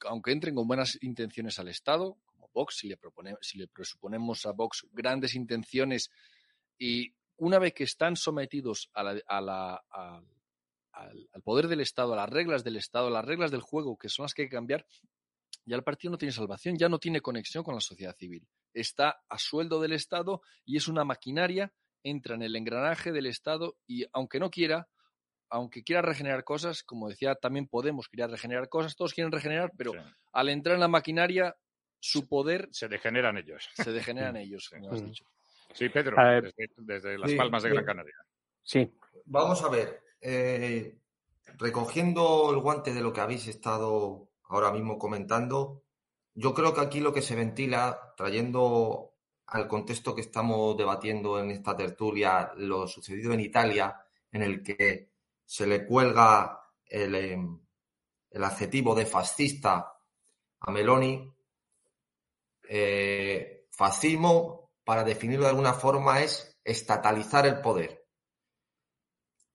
[0.06, 2.96] aunque entren con buenas intenciones al Estado, como Vox, si le,
[3.40, 6.10] si le presuponemos a Vox grandes intenciones
[6.78, 9.22] y una vez que están sometidos al,
[11.42, 14.24] poder del Estado, a las reglas del Estado, a las reglas del juego, que son
[14.24, 14.84] las que hay que cambiar,
[15.64, 18.46] ya el partido no tiene salvación, ya no tiene conexión con la sociedad civil.
[18.74, 21.72] Está a sueldo del Estado y es una maquinaria,
[22.02, 24.88] entra en el engranaje del Estado y aunque no quiera,
[25.48, 29.92] aunque quiera regenerar cosas, como decía, también Podemos quería regenerar cosas, todos quieren regenerar, pero
[30.32, 31.56] al entrar en la maquinaria,
[32.00, 32.68] su poder...
[32.70, 33.68] Se degeneran ellos.
[33.74, 35.24] Se degeneran ellos, como has dicho.
[35.72, 36.16] Sí, Pedro,
[36.76, 38.14] desde, Las Palmas de Gran Canaria.
[38.62, 38.92] Sí.
[39.26, 40.98] Vamos a ver, eh,
[41.58, 45.82] recogiendo el guante de lo que habéis estado ahora mismo comentando,
[46.34, 49.14] yo creo que aquí lo que se ventila, trayendo
[49.46, 53.96] al contexto que estamos debatiendo en esta tertulia, lo sucedido en Italia,
[54.32, 55.10] en el que
[55.44, 57.60] se le cuelga el, em,
[58.30, 59.92] el adjetivo de fascista
[60.60, 61.32] a Meloni,
[62.68, 64.59] eh, fascismo
[64.90, 68.08] para definirlo de alguna forma, es estatalizar el poder.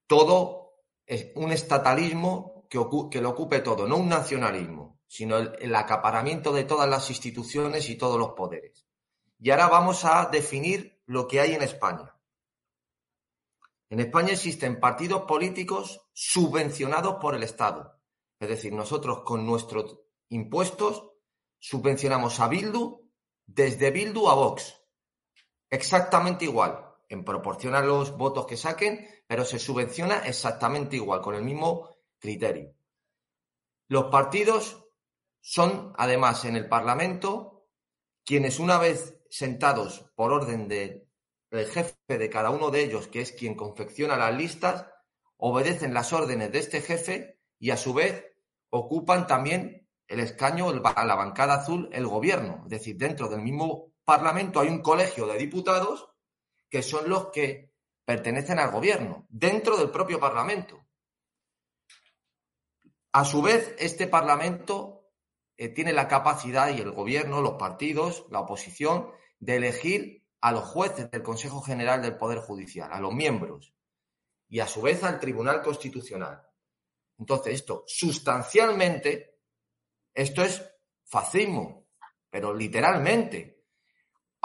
[0.08, 2.80] Todo es un estatalismo que,
[3.12, 7.98] que lo ocupe todo, no un nacionalismo, sino el, acaparamiento de todas las instituciones y
[7.98, 8.88] todos los poderes.
[9.38, 12.16] Y ahora vamos a definir lo que hay en España.
[13.90, 18.00] En España existen partidos políticos subvencionados por el Estado.
[18.40, 21.12] Es decir, nosotros con nuestros impuestos
[21.60, 23.12] subvencionamos a Bildu
[23.46, 24.85] desde Bildu a Vox
[25.70, 31.36] exactamente igual, en proporción a los votos que saquen, pero se subvenciona exactamente igual, con
[31.36, 32.74] el mismo criterio.
[33.88, 34.86] Los partidos
[35.42, 37.68] son, además, en el Parlamento,
[38.24, 41.08] quienes una vez sentados por orden del
[41.52, 44.88] jefe de cada uno de ellos, que es quien confecciona las listas,
[45.38, 48.26] obedecen las órdenes de este jefe y a su vez
[48.70, 52.62] ocupan también el escaño, a la bancada azul, el gobierno.
[52.64, 56.10] Es decir, dentro del mismo Parlamento hay un colegio de diputados
[56.70, 57.74] que son los que
[58.06, 60.86] pertenecen al gobierno, dentro del propio Parlamento.
[63.12, 65.10] A su vez, este Parlamento
[65.58, 70.66] eh, tiene la capacidad y el gobierno, los partidos, la oposición, de elegir a los
[70.66, 73.74] jueces del Consejo General del Poder Judicial, a los miembros,
[74.48, 76.46] y a su vez al Tribunal Constitucional.
[77.18, 79.40] Entonces, esto sustancialmente,
[80.14, 80.64] esto es
[81.06, 81.88] fascismo,
[82.30, 83.55] pero literalmente,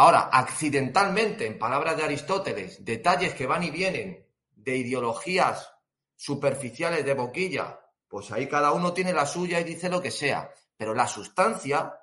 [0.01, 5.75] Ahora, accidentalmente, en palabras de Aristóteles, detalles que van y vienen de ideologías
[6.17, 10.51] superficiales de boquilla, pues ahí cada uno tiene la suya y dice lo que sea.
[10.75, 12.01] Pero la sustancia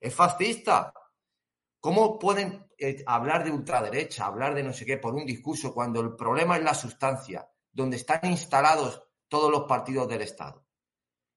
[0.00, 0.94] es fascista.
[1.78, 6.00] ¿Cómo pueden eh, hablar de ultraderecha, hablar de no sé qué por un discurso cuando
[6.00, 10.64] el problema es la sustancia, donde están instalados todos los partidos del Estado?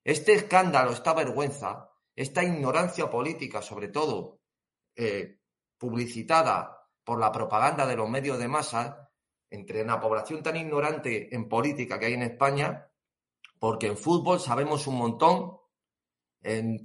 [0.02, 4.40] Este escándalo, esta vergüenza, esta ignorancia política, sobre todo,
[4.96, 5.39] eh,
[5.80, 9.10] publicitada por la propaganda de los medios de masa,
[9.50, 12.92] entre una población tan ignorante en política que hay en España,
[13.58, 15.58] porque en fútbol sabemos un montón,
[16.42, 16.82] en,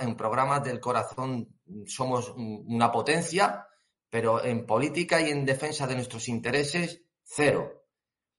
[0.00, 3.66] en programas del corazón somos una potencia,
[4.10, 7.84] pero en política y en defensa de nuestros intereses, cero.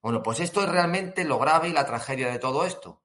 [0.02, 3.04] Bueno, pues esto es realmente lo grave y la tragedia de todo esto.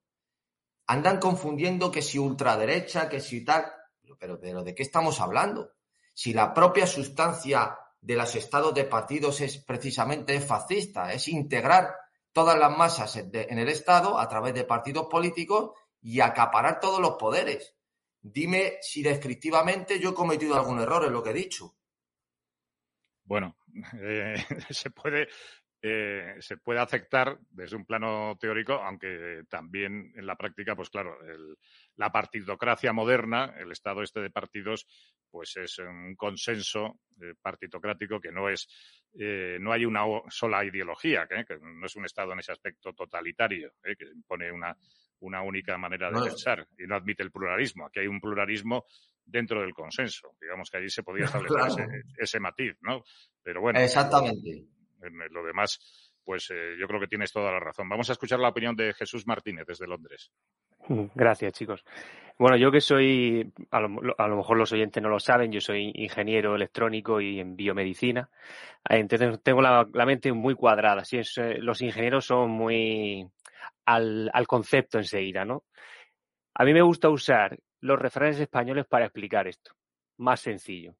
[0.87, 3.71] Andan confundiendo que si ultraderecha, que si tal,
[4.19, 5.74] pero, pero ¿de qué estamos hablando?
[6.15, 11.93] Si la propia sustancia de los estados de partidos es precisamente fascista, es integrar
[12.31, 17.15] todas las masas en el Estado a través de partidos políticos y acaparar todos los
[17.17, 17.75] poderes.
[18.21, 21.75] Dime si descriptivamente yo he cometido algún error en lo que he dicho.
[23.25, 23.57] Bueno,
[24.01, 24.35] eh,
[24.69, 25.27] se puede
[25.87, 31.15] eh, se puede aceptar desde un plano teórico, aunque también en la práctica, pues claro,
[31.95, 34.87] la partidocracia moderna, el estado este de partidos,
[35.35, 38.69] pues es un consenso eh, partitocrático que no es,
[39.19, 43.73] eh, no hay una sola ideología, que no es un estado en ese aspecto totalitario,
[43.83, 44.73] que impone una,
[45.19, 47.85] una única manera de pensar y no admite el pluralismo.
[47.85, 48.85] Aquí hay un pluralismo
[49.25, 50.37] dentro del consenso.
[50.39, 53.03] Digamos que ahí se podría establecer ese, ese, matiz, ¿no?
[53.43, 53.81] Pero bueno.
[53.81, 54.63] Exactamente.
[55.01, 57.87] En lo demás, pues eh, yo creo que tienes toda la razón.
[57.87, 60.31] Vamos a escuchar la opinión de Jesús Martínez desde Londres.
[61.15, 61.85] Gracias, chicos.
[62.37, 66.55] Bueno, yo que soy, a lo, mejor los oyentes no lo saben, yo soy ingeniero
[66.55, 68.29] electrónico y en biomedicina.
[68.89, 71.03] Eh, entonces tengo la, mente muy cuadrada.
[71.09, 73.25] es, eh, los ingenieros son muy
[73.85, 75.63] al, al concepto enseguida, ¿no?
[76.55, 79.73] A mí me gusta usar los refranes españoles para explicar esto.
[80.17, 80.95] Más sencillo.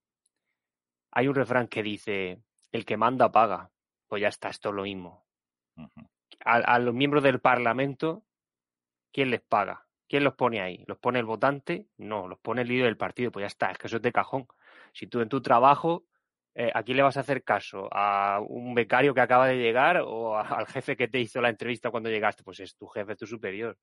[1.12, 2.40] Hay un refrán que dice,
[2.72, 3.72] el que manda paga
[4.08, 5.26] pues ya está, esto es lo mismo.
[6.39, 8.26] a, los miembros del Parlamento,
[9.12, 9.86] ¿quién les paga?
[10.08, 10.84] ¿Quién los pone ahí?
[10.88, 11.88] ¿Los pone el votante?
[11.98, 14.12] No, los pone el líder del partido, pues ya está, es que eso es de
[14.12, 14.48] cajón.
[14.94, 16.06] Si tú en tu trabajo,
[16.54, 17.89] eh, ¿a quién le vas a hacer caso?
[17.91, 21.91] ¿A un becario que acaba de llegar o al jefe que te hizo la entrevista
[21.91, 22.44] cuando llegaste?
[22.44, 23.78] Pues es tu jefe, tu superior.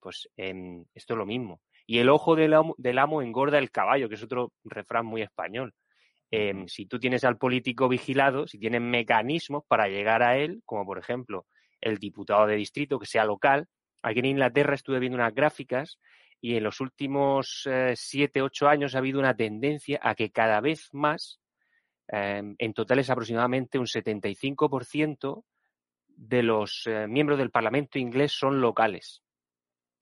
[0.00, 1.60] Pues em, esto es lo mismo.
[1.86, 5.74] Y el ojo del del amo engorda el caballo, que es otro refrán muy español.
[6.36, 10.84] Em, si tú tienes al político vigilado, si tienes mecanismos para llegar a él, como
[10.84, 11.46] por ejemplo
[11.80, 13.68] el diputado de distrito, que sea local.
[14.02, 16.00] Aquí en Inglaterra estuve viendo unas gráficas
[16.40, 20.60] y en los últimos eh, siete, ocho años ha habido una tendencia a que cada
[20.60, 21.38] vez más,
[22.08, 25.44] em, en total es aproximadamente un 75%
[26.08, 29.22] de los eh, miembros del Parlamento inglés son locales.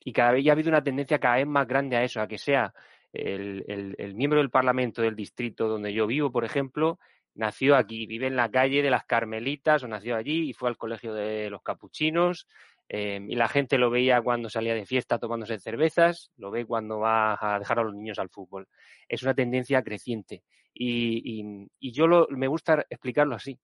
[0.00, 2.38] Y cada vez ha habido una tendencia cada vez más grande a eso, a que
[2.38, 2.72] sea
[3.12, 6.98] el, miembro del Parlamento del distrito donde yo vivo, por ejemplo,
[7.34, 10.76] nació aquí, vive en la calle de las Carmelitas o nació allí y fue al
[10.76, 12.46] colegio de los Capuchinos.
[12.88, 16.98] Em, y la gente lo veía cuando salía de fiesta tomándose cervezas, lo ve cuando
[16.98, 18.68] va a dejar a los niños al fútbol.
[19.08, 20.42] Es una tendencia creciente.
[20.74, 23.58] Y, yo me gusta explicarlo así,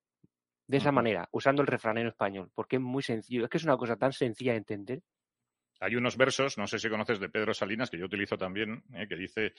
[0.67, 3.45] de esa manera, usando el refranero español, porque es muy sencillo.
[3.45, 5.03] Es que es una cosa tan sencilla de entender
[5.81, 9.07] hay unos versos, no sé si conoces, de Pedro Salinas, que yo utilizo también, eh,
[9.09, 9.55] que dice,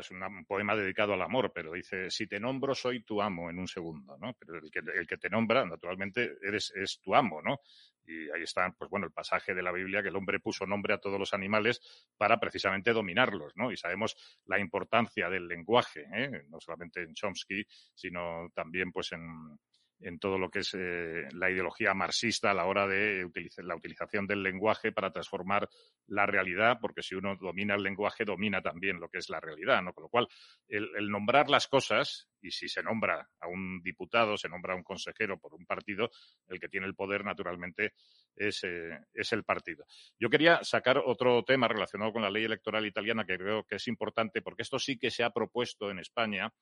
[0.00, 3.58] es un poema dedicado al amor, pero dice, si te nombro soy tu amo en
[3.58, 4.34] un segundo, ¿no?
[4.34, 7.60] Pero el que, te nombra, naturalmente, eres, es tu amo, ¿no?
[8.06, 10.94] Y ahí está, pues bueno, el pasaje de la Biblia que el hombre puso nombre
[10.94, 11.80] a todos los animales
[12.16, 13.70] para precisamente dominarlos, ¿no?
[13.70, 16.44] Y sabemos la importancia del lenguaje, ¿eh?
[16.48, 19.58] no solamente en Chomsky, sino también pues en,
[20.00, 23.76] en todo lo que es eh, la ideología marxista a la hora de utilizar la
[23.76, 25.68] utilización del lenguaje para transformar
[26.06, 29.82] la realidad, porque si uno domina el lenguaje, domina también lo que es la realidad,
[29.82, 29.92] ¿no?
[29.92, 30.28] Con lo cual,
[30.68, 34.84] el, nombrar las cosas, y si se nombra a un diputado, se nombra a un
[34.84, 36.10] consejero por un partido,
[36.48, 37.94] el que tiene el poder, naturalmente,
[38.36, 39.84] es, eh, es el partido.
[40.18, 43.88] Yo quería sacar otro tema relacionado con la ley electoral italiana que creo que es
[43.88, 46.52] importante, porque esto sí que se ha propuesto en España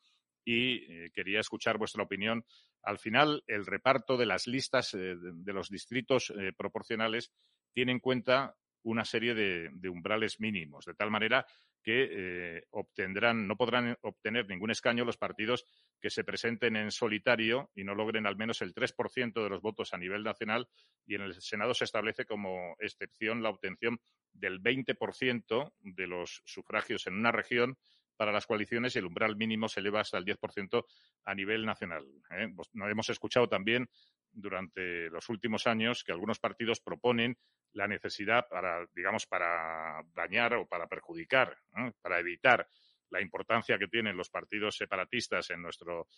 [0.46, 2.46] y eh, quería escuchar vuestra opinión.
[2.82, 7.32] Al final, el reparto de las listas eh, de, los distritos eh, proporcionales
[7.74, 8.54] tiene en cuenta
[8.84, 11.44] una serie de, umbrales mínimos, de tal manera
[11.82, 15.64] que obtendrán, no podrán obtener ningún escaño los partidos
[16.00, 19.92] que se presenten en solitario y no logren al menos el 3% de los votos
[19.92, 20.68] a nivel nacional
[21.04, 24.00] y en el Senado se establece como excepción la obtención
[24.32, 27.78] del 20% de los sufragios en una región
[28.16, 30.84] para las coaliciones y el umbral mínimo se eleva hasta el 10%
[31.24, 32.04] a nivel nacional.
[32.30, 32.48] ¿eh?
[32.54, 33.88] Pues, hemos escuchado también
[34.32, 37.38] durante los últimos años que algunos partidos proponen
[37.72, 41.56] la necesidad para, digamos, para dañar o para perjudicar,
[42.00, 42.68] para evitar
[43.10, 46.08] la importancia que tienen los partidos separatistas en nuestro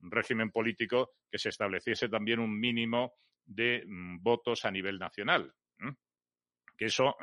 [0.00, 5.54] régimen político, que se estableciese también un mínimo de mm, votos a nivel nacional
[6.78, 7.16] que eso,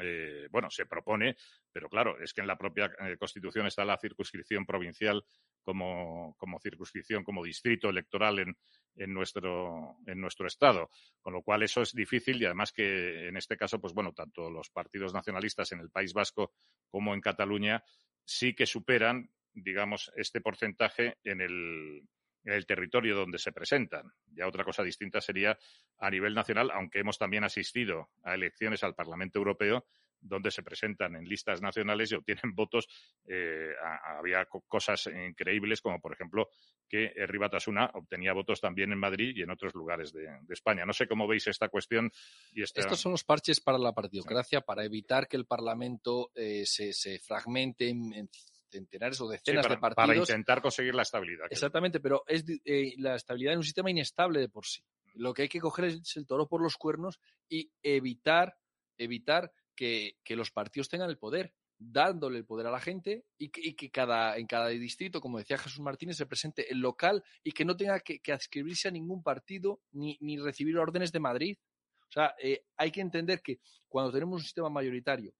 [0.51, 1.37] bueno, se propone,
[1.71, 5.23] pero claro, es que en la propia Constitución está la circunscripción provincial
[5.63, 8.57] como, como circunscripción, como distrito electoral en,
[8.95, 10.89] en, nuestro, en nuestro Estado.
[11.21, 14.49] Con lo cual eso es difícil y además que en este caso, pues bueno, tanto
[14.49, 16.53] los partidos nacionalistas en el País Vasco
[16.89, 17.83] como en Cataluña
[18.23, 22.03] sí que superan, digamos, este porcentaje en el,
[22.45, 24.11] en el territorio donde se presentan.
[24.27, 25.57] Ya otra cosa distinta sería
[25.97, 29.85] a nivel nacional, aunque hemos también asistido a elecciones al Parlamento Europeo
[30.21, 32.87] donde se presentan en listas nacionales y obtienen votos.
[33.27, 33.73] Eh,
[34.17, 36.49] había cosas increíbles, como por ejemplo
[36.87, 40.85] que Ribatasuna obtenía votos también en Madrid y en otros lugares de, España.
[40.85, 42.11] No sé cómo veis esta cuestión.
[42.53, 47.19] Y Estos son los parches para la partidocracia, para evitar que el Parlamento eh, se,
[47.19, 48.29] fragmente en,
[48.75, 50.07] centenares o decenas de partidos.
[50.07, 51.47] Para intentar conseguir la estabilidad.
[51.49, 54.81] Exactamente, pero es eh, la estabilidad en un sistema inestable de por sí.
[55.13, 58.57] Lo que hay que coger es el toro por los cuernos y evitar,
[58.97, 63.89] evitar que, los partidos tengan el poder, dándole el poder a la gente y que,
[63.91, 67.77] cada, en cada distrito, como decía Jesús Martínez, se presente el local y que no
[67.77, 71.57] tenga que, adscribirse a ningún partido ni, ni, recibir órdenes de Madrid.
[72.01, 75.33] O sea, eh, hay que entender que cuando tenemos un sistema mayoritario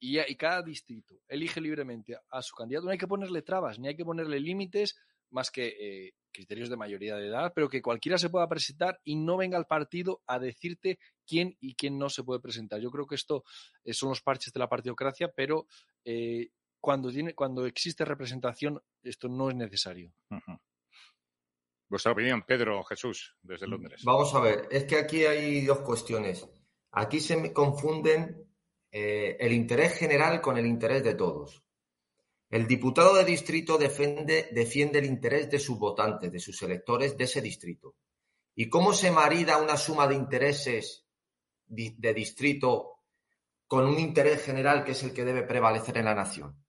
[0.00, 3.88] y, y, cada distrito elige libremente a su candidato, no hay que ponerle trabas, ni
[3.88, 4.96] hay que ponerle límites
[5.30, 9.16] más que eh, criterios de mayoría de edad, pero que cualquiera se pueda presentar y
[9.16, 12.80] no venga al partido a decirte quién y quién no se puede presentar.
[12.80, 13.44] Yo creo que esto
[13.84, 15.66] eh, son los parches de la partidocracia, pero
[16.04, 20.12] eh, cuando, tiene, cuando existe representación, esto no es necesario.
[21.88, 24.02] Vuestra opinión, Pedro Jesús, desde Londres.
[24.04, 26.48] Vamos a ver, es que aquí hay dos cuestiones.
[26.92, 28.49] Aquí se me confunden
[28.90, 31.62] el interés general con el interés de todos.
[32.50, 37.24] El diputado de distrito defiende, defiende el interés de sus votantes, de sus electores de
[37.24, 37.94] ese distrito.
[38.56, 41.06] ¿Y cómo se marida una suma de intereses
[41.66, 42.98] de distrito
[43.68, 46.60] con un interés general que es el que debe prevalecer en la nación?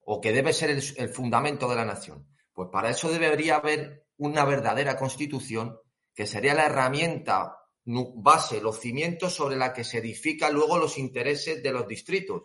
[0.00, 2.26] ¿O que debe ser el fundamento de la nación?
[2.54, 5.78] Pues para eso debería haber una verdadera constitución
[6.14, 11.62] que sería la herramienta base, los cimientos sobre la que se edifican luego los intereses
[11.62, 12.42] de los distritos,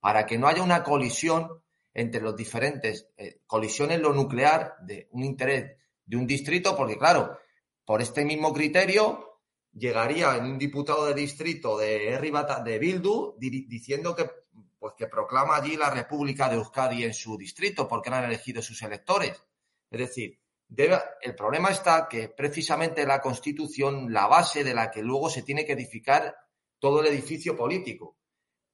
[0.00, 1.62] para que no haya una colisión
[1.94, 7.38] entre los diferentes eh, colisiones lo nuclear de un interés de un distrito, porque claro,
[7.84, 9.40] por este mismo criterio
[9.72, 14.30] llegaría un diputado de distrito de Ribata, de Bildu diciendo que
[14.78, 18.60] pues que proclama allí la República de Euskadi en su distrito porque no han elegido
[18.60, 19.42] sus electores.
[19.90, 25.02] Es decir, debe, el problema está que precisamente la Constitución, la base de la que
[25.02, 26.34] luego se tiene que edificar
[26.78, 28.18] todo el edificio político.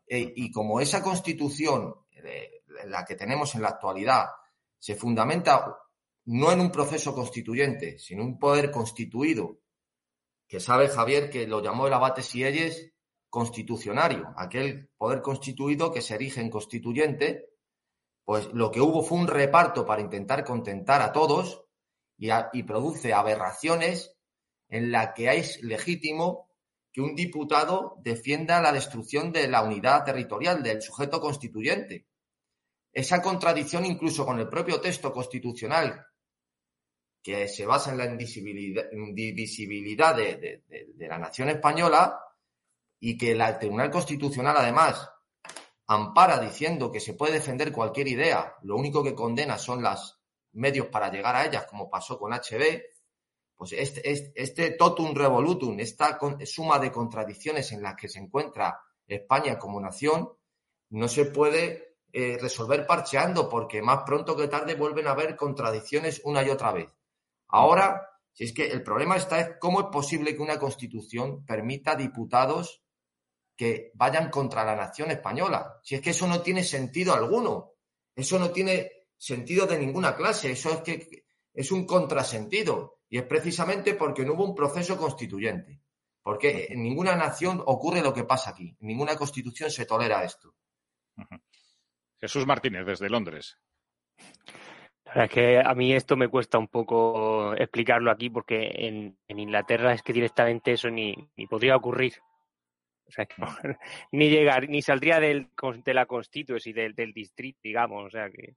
[0.07, 4.27] E, y como esa Constitución eh, la que tenemos en la actualidad
[4.79, 5.77] se fundamenta
[6.27, 9.61] no en un proceso constituyente, sino un poder constituido,
[10.47, 12.93] que sabe Javier que lo llamó el abate Sieyes
[13.29, 17.51] constitucionario, aquel poder constituido que se erige en constituyente,
[18.25, 21.65] pues lo que hubo fue un reparto para intentar contentar a todos
[22.21, 24.15] y, produce aberraciones
[24.69, 26.51] en la que es legítimo
[26.93, 32.07] que un diputado defienda la destrucción de la unidad territorial del sujeto constituyente.
[32.93, 36.07] Esa contradicción incluso con el propio texto constitucional
[37.23, 40.65] que se basa en la indivisibilidad de,
[40.99, 42.21] la nación española
[42.99, 45.11] y que el Tribunal Constitucional además
[45.87, 50.20] ampara diciendo que se puede defender cualquier idea, lo único que condena son los
[50.53, 52.83] medios para llegar a ellas, como pasó con HB,
[53.57, 58.81] pues este, este, este totum revolutum, esta suma de contradicciones en las que se encuentra
[59.07, 60.31] España como nación,
[60.91, 66.23] no se puede eh, resolver parcheando, porque más pronto que tarde vuelven a haber contradicciones
[66.25, 66.89] una y otra vez.
[67.49, 71.95] Ahora, si es que el problema está es cómo es posible que una constitución permita
[71.95, 72.83] diputados
[73.57, 75.79] que vayan contra la nación española.
[75.83, 77.75] Si es que eso no tiene sentido alguno.
[78.15, 80.51] Eso no tiene sentido de ninguna clase.
[80.51, 83.01] Eso es que es un contrasentido.
[83.09, 85.81] Y es precisamente porque no hubo un proceso constituyente.
[86.23, 88.77] Porque en ninguna nación ocurre lo que pasa aquí.
[88.81, 90.55] En ninguna constitución se tolera esto.
[92.19, 93.59] Jesús Martínez, desde Londres.
[95.05, 99.19] La verdad es que a mí esto me cuesta un poco explicarlo aquí porque en,
[99.29, 101.15] Inglaterra es que directamente eso ni,
[101.49, 102.15] podría ocurrir.
[103.07, 103.27] O sea,
[104.13, 105.49] ni llegar, ni saldría del,
[105.85, 108.07] de la Constitución y del, del distrito, digamos.
[108.07, 108.55] O sea que.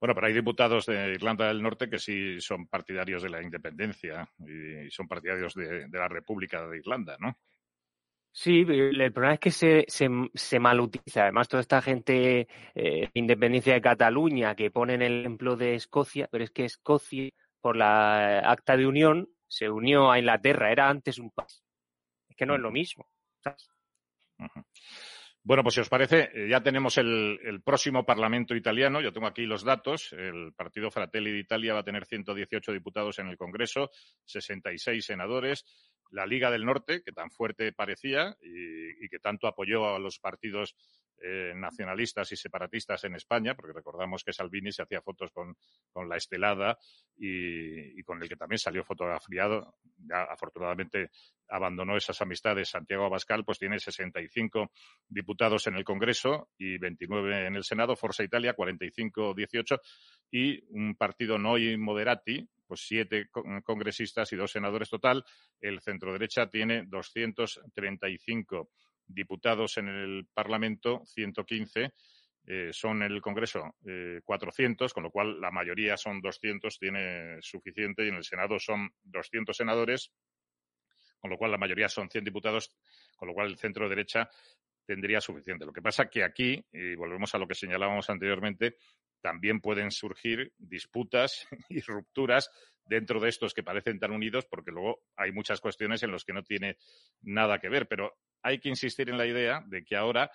[0.00, 4.28] Bueno, pero hay diputados de Irlanda del Norte que sí son partidarios de la independencia
[4.38, 7.38] y son partidarios de la República de Irlanda, ¿no?
[8.36, 11.22] Sí, el problema es que se, se, se malutiliza.
[11.22, 16.42] Además, toda esta gente, eh, independencia de Cataluña, que ponen el ejemplo de Escocia, pero
[16.42, 21.30] es que Escocia, por la acta de unión, se unió a Inglaterra, era antes un
[21.30, 21.62] país.
[22.28, 23.08] Es que no es lo mismo.
[25.46, 29.02] Bueno, pues si os parece, eh, ya tenemos el, próximo Parlamento italiano.
[29.02, 30.14] Yo tengo aquí los datos.
[30.14, 33.90] El Partido Fratelli d'Italia va a tener 118 diputados en el Congreso,
[34.24, 35.66] 66 senadores.
[36.10, 40.18] La Liga del Norte, que tan fuerte parecía y, y que tanto apoyó a los
[40.18, 40.76] partidos
[41.22, 45.56] eh, nacionalistas y separatistas en España, porque recordamos que Salvini se hacía fotos con,
[45.92, 46.78] con la estelada
[47.16, 49.76] y, y, con el que también salió fotografiado.
[49.96, 51.10] Ya afortunadamente
[51.48, 52.70] abandonó esas amistades.
[52.70, 54.70] Santiago Abascal pues tiene 65
[55.08, 57.96] diputados en el Congreso y 29 en el Senado.
[57.96, 59.80] Forza Italia 45-18
[60.30, 63.28] y un partido Noi Moderati, pues siete
[63.62, 65.24] congresistas y dos senadores total.
[65.60, 68.70] El centro derecha tiene 235
[69.06, 71.92] diputados en el Parlamento, 115.
[72.46, 77.38] Eh, son en el Congreso eh, 400, con lo cual la mayoría son 200, tiene
[77.40, 80.12] suficiente, y en el Senado son 200 senadores,
[81.24, 82.76] con lo cual la mayoría son 100 diputados,
[83.16, 84.28] con lo cual el centro derecha
[84.84, 85.64] tendría suficiente.
[85.64, 88.76] Lo que pasa que aquí, y volvemos a lo que señalábamos anteriormente,
[89.22, 92.50] también pueden surgir disputas y rupturas
[92.84, 96.34] dentro de estos que parecen tan unidos, porque luego hay muchas cuestiones en las que
[96.34, 96.76] no tiene
[97.22, 97.88] nada que ver.
[97.88, 100.30] Pero hay que insistir en la idea de que ahora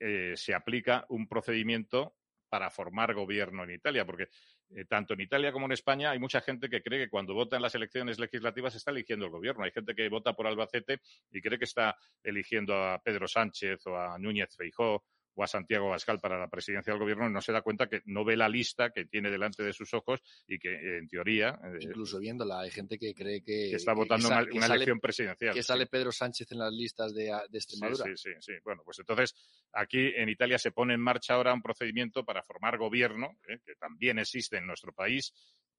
[0.00, 2.16] eh, se aplica un procedimiento
[2.48, 4.28] para formar gobierno en Italia, porque
[4.74, 7.56] eh, tanto en Italia como en España hay mucha gente que cree que cuando vota
[7.56, 9.64] en las elecciones legislativas está eligiendo el gobierno.
[9.64, 11.00] Hay gente que vota por Albacete
[11.30, 15.04] y cree que está eligiendo a Pedro Sánchez o a Núñez Feijó
[15.34, 18.24] o a Santiago Bascal para la presidencia del gobierno no se da cuenta que no
[18.24, 21.58] ve la lista que tiene delante de sus ojos y que, en teoría...
[21.64, 23.70] Eh, Incluso viéndola, hay gente que cree que...
[23.70, 25.54] que está votando que, una, elección presidencial.
[25.54, 28.04] Que sale Pedro Sánchez en las listas de, de Extremadura.
[28.04, 29.34] Sí, sí, sí, sí, Bueno, pues entonces
[29.72, 33.74] aquí en Italia se pone en marcha ahora un procedimiento para formar gobierno, eh, que
[33.76, 35.32] también existe en nuestro país,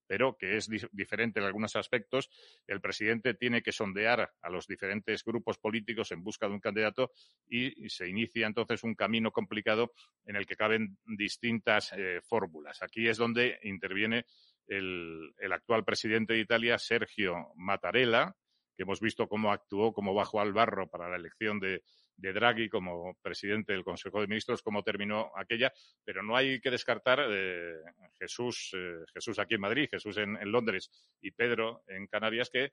[0.07, 2.29] pero que es diferente en algunos aspectos.
[2.67, 7.11] El presidente tiene que sondear a los diferentes grupos políticos en busca de un candidato
[7.47, 9.93] y, se inicia entonces un camino complicado
[10.25, 12.81] en el que caben distintas eh, fórmulas.
[12.81, 14.25] Aquí es donde interviene
[14.67, 18.35] el, el actual presidente de Italia, Sergio Mattarella,
[18.75, 21.81] que hemos visto cómo actuó como bajo al barro para la elección de,
[22.15, 25.73] Draghi como presidente del Consejo de Ministros, cómo terminó aquella,
[26.05, 27.75] pero no hay que descartar eh,
[28.17, 30.89] Jesús, eh, Jesús aquí en Madrid, Jesús en, Londres
[31.21, 32.71] y Pedro en Canarias, que,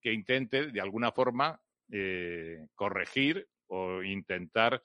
[0.00, 4.80] que intente de alguna forma eh, corregir o intentar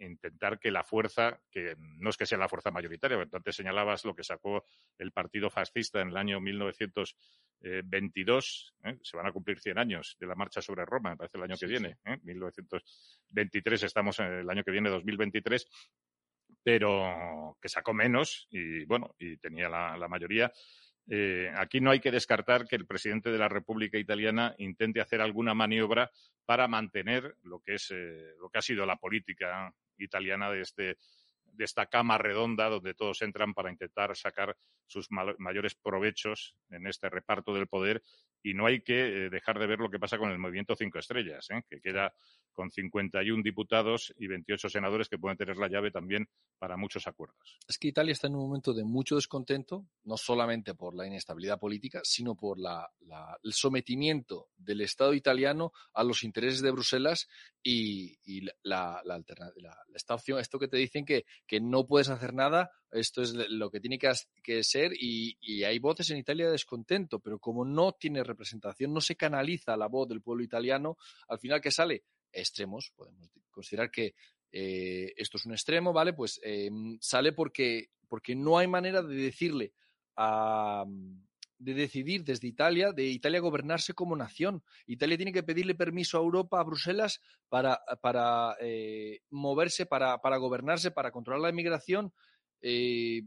[0.00, 4.04] intentar que la fuerza, que no es que sea la fuerza mayoritaria, porque antes señalabas
[4.04, 4.64] lo que sacó
[4.98, 8.98] el partido fascista en el año 1922, ¿eh?
[9.02, 11.56] se van a cumplir 100 años de la marcha sobre Roma, me parece el año
[11.56, 12.18] sí, que viene, ¿eh?
[12.22, 15.66] 1923, estamos en el año que viene, 2023,
[16.62, 20.52] pero que sacó menos y bueno, y tenía la, la mayoría.
[21.08, 25.20] Eh, aquí no hay que descartar que el presidente de la República Italiana intente hacer
[25.20, 26.10] alguna maniobra
[26.44, 30.96] para mantener lo que es eh, lo que ha sido la política italiana de, este,
[31.44, 37.08] de esta cama redonda donde todos entran para intentar sacar sus mayores provechos en este
[37.08, 38.02] reparto del poder
[38.42, 40.98] y no hay que eh, dejar de ver lo que pasa con el movimiento Cinco
[40.98, 41.62] Estrellas, ¿eh?
[41.68, 42.14] que queda
[42.56, 46.28] con 51 diputados y 28 senadores que pueden tener la llave también
[46.58, 47.58] para muchos acuerdos.
[47.68, 51.60] Es que Italia está en un momento de mucho descontento, no solamente por la inestabilidad
[51.60, 52.88] política, sino por la,
[53.42, 57.28] el sometimiento del Estado italiano a los intereses de Bruselas
[57.62, 58.16] y,
[58.62, 59.22] la, la,
[59.94, 63.70] esta opción, esto que te dicen que, que no puedes hacer nada esto es lo
[63.70, 67.92] que tiene que, ser y, y, hay voces en Italia de descontento, pero como no
[67.92, 70.96] tiene representación, no se canaliza la voz del pueblo italiano,
[71.28, 74.14] al final que sale extremos, podemos considerar que
[74.52, 76.12] eh, esto es un extremo, ¿vale?
[76.12, 76.70] Pues eh,
[77.00, 79.72] sale porque, porque no hay manera de decirle
[80.16, 80.84] a,
[81.58, 84.62] de decidir desde Italia, de Italia gobernarse como nación.
[84.86, 90.36] Italia tiene que pedirle permiso a Europa, a Bruselas, para, para eh, moverse, para, para
[90.36, 92.12] gobernarse, para controlar la inmigración
[92.60, 93.22] eh,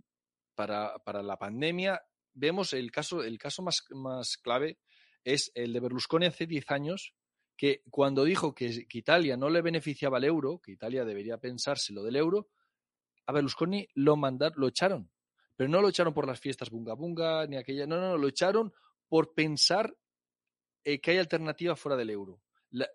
[0.56, 2.02] para, la pandemia,
[2.34, 4.80] vemos el caso, el caso más, más clave
[5.24, 7.14] es el de Berlusconi hace 10 años,
[7.56, 12.04] que cuando dijo que, Italia no le beneficiaba el euro, que Italia debería pensarse lo
[12.04, 12.50] del euro,
[13.26, 15.12] a Berlusconi lo mandaron, lo echaron.
[15.56, 18.28] Pero no lo echaron por las fiestas bunga bunga, ni aquella, no, no, no, lo
[18.28, 18.74] echaron
[19.08, 19.96] por pensar
[20.84, 22.42] eh, que hay alternativa fuera del euro.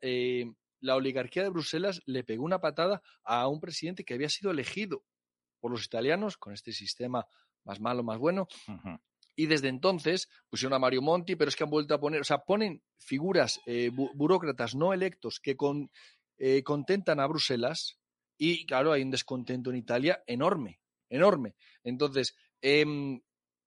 [0.01, 0.47] Eh,
[0.81, 5.05] la oligarquía de Bruselas le pegó una patada a un presidente que había sido elegido
[5.65, 7.27] por los italianos con este sistema
[7.65, 8.49] más malo, más bueno.
[8.69, 9.01] Uh -huh.
[9.35, 12.25] Y desde entonces pusieron a Mario Monti, pero es que han vuelto a poner, o
[12.25, 15.91] sea, ponen figuras, eh, bu burócratas no electos que con,
[16.37, 17.99] eh, contentan a Bruselas
[18.37, 21.55] y claro, hay un descontento en Italia enorme, enorme.
[21.83, 22.85] Entonces, eh,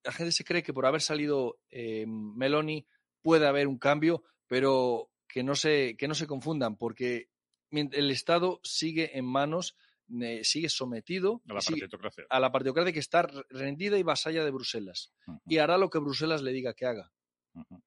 [0.04, 2.86] la gente se cree que por haber salido eh, Meloni
[3.24, 7.30] puede haber un cambio, pero que no se, que no se confundan, porque
[7.72, 9.76] el Estado sigue en manos,
[10.22, 12.26] eh, sigue sometido a la partitocracia.
[12.30, 15.14] a la partitocracia que está rendida y vasalla de Bruselas.
[15.46, 17.12] Y hará lo que Bruselas le diga que haga.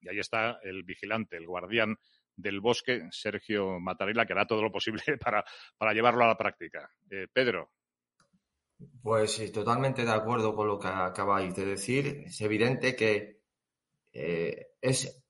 [0.01, 1.97] Y ahí está el vigilante, el guardián
[2.37, 5.45] del bosque, Sergio Matarela, que hará todo lo posible para,
[5.77, 6.91] para llevarlo a la práctica.
[7.11, 7.71] Eh, Pedro.
[9.03, 12.25] Pues sí, totalmente de acuerdo con lo que acabáis de decir.
[12.27, 13.41] Es evidente que
[14.12, 15.23] eh, es,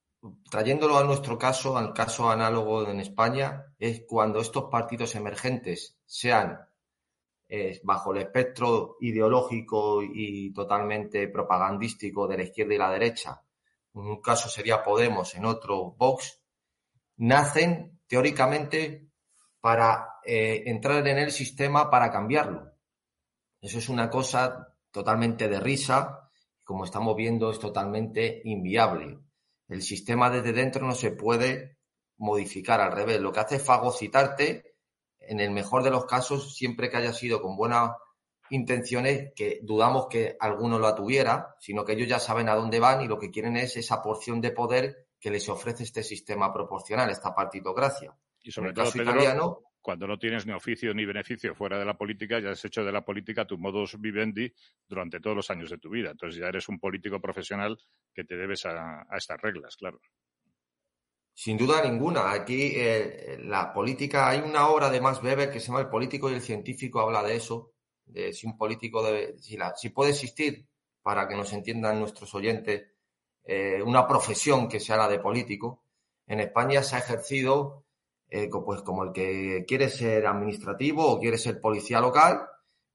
[0.51, 6.61] trayéndolo a nuestro caso, al caso análogo en España, es cuando estos partidos emergentes sean
[7.53, 13.43] eh, bajo el espectro ideológico y totalmente propagandístico de la izquierda y la derecha,
[13.95, 16.41] en un caso sería Podemos, en otro Vox,
[17.17, 19.11] nacen teóricamente
[19.61, 22.73] para eh, entrar en el sistema para cambiarlo.
[23.61, 26.31] Eso es una cosa totalmente de risa,
[26.65, 29.19] como estamos viendo es totalmente inviable.
[29.67, 31.79] El sistema desde dentro no se puede
[32.17, 33.21] modificar al revés.
[33.21, 34.70] Lo que hace es fagocitarte,
[35.21, 37.93] en el mejor de los casos, siempre que haya sido con buenas
[38.51, 43.03] intenciones, que dudamos que alguno la tuviera, sino que ellos ya saben a dónde van
[43.03, 47.11] y lo que quieren es esa porción de poder que les ofrece este sistema proporcional,
[47.11, 48.13] esta partitocracia.
[48.43, 52.39] Y sobre todo, Pedro, cuando no tienes ni oficio ni beneficio fuera de la política,
[52.39, 54.53] ya has hecho de la política tu modus vivendi
[54.87, 56.11] durante todos los años de tu vida.
[56.11, 57.79] Entonces ya eres un político profesional
[58.15, 60.01] que te debes a, estas reglas, claro.
[61.35, 62.33] Sin duda ninguna.
[62.33, 66.31] Aquí eh, la política, hay una obra de Max Weber que se llama El político
[66.31, 67.73] y el científico, habla de eso,
[68.05, 70.67] de si un político debe, si, si puede existir,
[71.03, 72.89] para que nos entiendan nuestros oyentes,
[73.45, 75.85] eh, una profesión que sea la de político.
[76.27, 77.87] En España se ha ejercido
[78.29, 82.47] eh, pues como el que quiere ser administrativo o quiere ser policía local,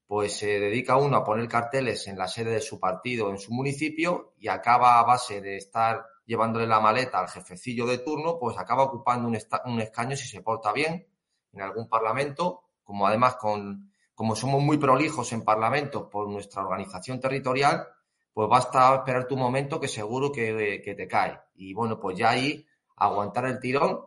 [0.07, 3.51] pues se dedica uno a poner carteles en la sede de su partido, en su
[3.53, 8.57] municipio, y acaba a base de estar llevándole la maleta al jefecillo de turno, pues
[8.57, 11.07] acaba ocupando un, un escaño si se porta bien
[11.53, 17.19] en algún parlamento, como además con, como somos muy prolijos en parlamentos por nuestra organización
[17.19, 17.87] territorial,
[18.33, 21.39] pues basta esperar tu momento que seguro que, te cae.
[21.55, 22.65] Y bueno, pues ya ahí
[22.97, 24.01] aguantar el tirón,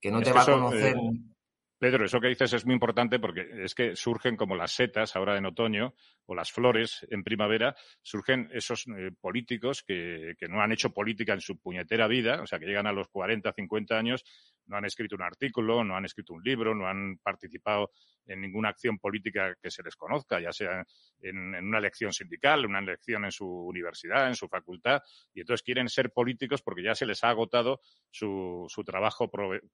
[0.00, 0.96] que no te va a conocer.
[0.96, 1.33] Eh,
[1.78, 5.36] Pedro, eso que dices es muy importante porque es que surgen como las setas ahora
[5.36, 5.94] en otoño
[6.26, 11.34] o las flores en primavera, surgen esos eh, políticos que, que, no han hecho política
[11.34, 14.24] en su puñetera vida, o sea, que llegan a los 40, 50 años,
[14.66, 17.90] no han escrito un artículo, no han escrito un libro, no han participado
[18.26, 20.84] en ninguna acción política que se les conozca, ya sea
[21.20, 25.02] en, una elección sindical, una elección en su universidad, en su facultad,
[25.34, 29.30] y entonces quieren ser políticos porque ya se les ha agotado su, su trabajo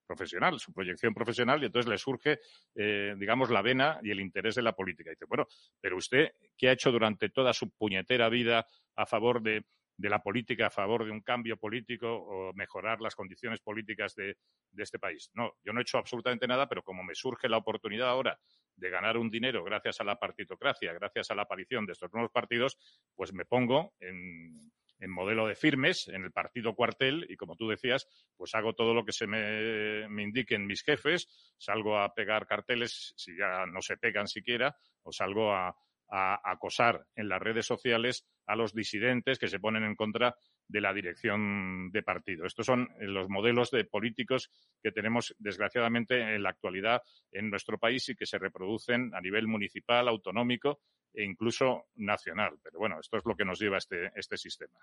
[0.07, 2.41] profesional, su proyección profesional, y entonces les surge,
[2.75, 5.11] eh, digamos, la vena y el interés de la política.
[5.11, 5.47] Y dice, bueno,
[5.81, 8.67] pero usted, ¿qué ha hecho durante toda su puñetera vida
[8.97, 9.65] a favor de
[10.01, 14.37] de la política a favor de un cambio político o mejorar las condiciones políticas de,
[14.79, 15.31] este país.
[15.35, 18.39] No, yo no he hecho absolutamente nada, pero como me surge la oportunidad ahora
[18.77, 22.31] de ganar un dinero gracias a la partitocracia, gracias a la aparición de estos nuevos
[22.33, 22.79] partidos,
[23.15, 24.73] pues me pongo en,
[25.09, 29.05] modelo de firmes en el partido cuartel y como tú decías, pues hago todo lo
[29.05, 33.97] que se me, me, indiquen mis jefes, salgo a pegar carteles si ya no se
[33.97, 35.75] pegan siquiera o salgo a,
[36.11, 40.35] a acosar en las redes sociales a los disidentes que se ponen en contra
[40.67, 42.47] de la dirección de partido.
[42.47, 44.51] Estos son eh, los modelos de políticos
[44.83, 49.47] que tenemos, desgraciadamente, en la actualidad en nuestro país y que se reproducen a nivel
[49.47, 50.81] municipal, autonómico
[51.13, 52.59] e incluso nacional.
[52.63, 54.79] Pero bueno, esto es lo que nos lleva este, este sistema.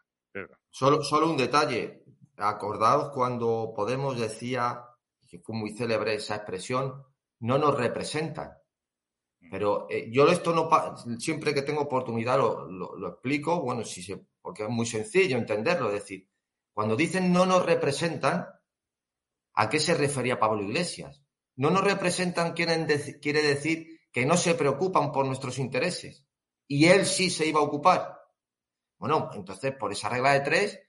[0.69, 2.03] Solo, solo un detalle.
[2.37, 4.81] Acordaos cuando Podemos decía,
[5.27, 7.03] que fue muy célebre esa expresión,
[7.39, 8.51] no nos representan.
[9.49, 10.69] Pero eh, yo esto no
[11.19, 16.01] siempre que tengo oportunidad lo, explico, bueno, si se, porque es muy sencillo entenderlo, es
[16.01, 16.27] decir,
[16.73, 18.47] cuando dicen no nos representan,
[19.53, 21.23] ¿a qué se refería Pablo Iglesias?
[21.55, 22.87] No nos representan quieren
[23.21, 26.25] quiere decir que no se preocupan por nuestros intereses
[26.67, 28.19] y él sí se iba a ocupar.
[28.97, 30.79] Bueno, entonces por esa regla de tres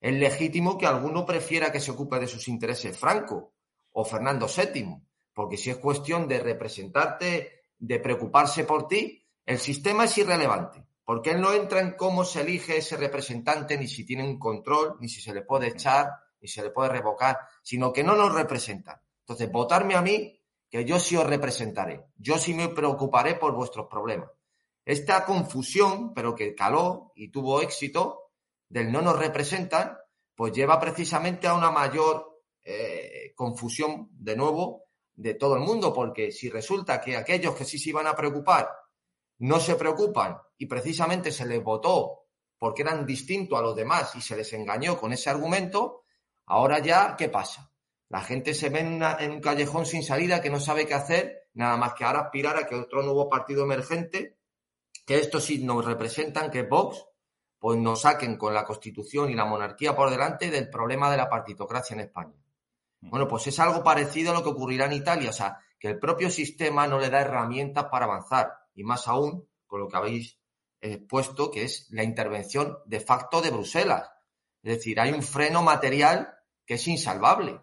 [0.00, 3.54] es legítimo que alguno prefiera que se ocupe de sus intereses Franco
[3.92, 4.96] o Fernando VII,
[5.32, 11.32] porque si es cuestión de representarte de preocuparse por ti, el sistema es irrelevante, porque
[11.32, 15.08] él no entra en cómo se elige ese representante, ni si tiene un control, ni
[15.08, 16.08] si se le puede echar,
[16.40, 19.02] ni se le puede revocar, sino que no nos representa.
[19.22, 23.88] Entonces, votarme a mí, que yo sí os representaré, yo sí me preocuparé por vuestros
[23.88, 24.30] problemas.
[24.84, 28.30] Esta confusión, pero que caló y tuvo éxito,
[28.68, 29.98] del no nos representan,
[30.36, 34.84] pues lleva precisamente a una mayor eh, confusión, de nuevo,
[35.14, 38.68] de todo el mundo, porque si resulta que aquellos que sí se iban a preocupar
[39.38, 42.22] no se preocupan y precisamente se les votó
[42.58, 46.04] porque eran distintos a los demás y se les engañó con ese argumento,
[46.46, 47.72] ahora ya, ¿qué pasa?
[48.08, 51.76] La gente se ve en, un callejón sin salida que no sabe qué hacer, nada
[51.76, 54.38] más que ahora aspirar a que otro nuevo partido emergente,
[55.04, 57.04] que esto sí nos representan, que es Vox,
[57.58, 61.28] pues nos saquen con la Constitución y la monarquía por delante del problema de la
[61.28, 62.41] partitocracia en España.
[63.02, 65.98] Bueno, pues es algo parecido a lo que ocurrirá en Italia, o sea, que el
[65.98, 70.38] propio sistema no le da herramientas para avanzar, y más aún con lo que habéis
[70.80, 74.08] expuesto, que es la intervención de facto de Bruselas.
[74.62, 76.32] Es decir, hay un freno material
[76.64, 77.60] que es insalvable.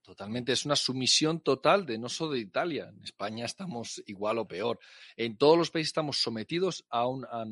[0.00, 2.88] Totalmente, es una sumisión total de no solo de Italia.
[2.88, 4.78] En España estamos igual o peor.
[5.16, 7.44] En todos los países estamos sometidos a, un, a,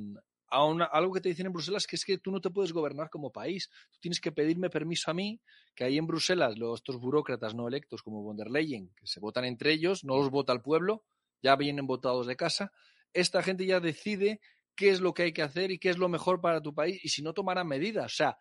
[0.54, 3.32] algo que te dicen en Bruselas, que es que tú no te puedes gobernar como
[3.32, 3.70] país.
[3.90, 5.40] Tú tienes que pedirme permiso a mí,
[5.74, 9.20] que ahí en Bruselas los, estos burócratas no electos como von der Leyen, que se
[9.20, 11.04] votan entre ellos, no los vota el pueblo,
[11.42, 12.72] ya vienen votados de casa.
[13.12, 14.40] Esta gente ya decide
[14.74, 17.00] qué es lo que hay que hacer y qué es lo mejor para tu país
[17.04, 18.12] y si no tomarán medidas.
[18.12, 18.38] O sea,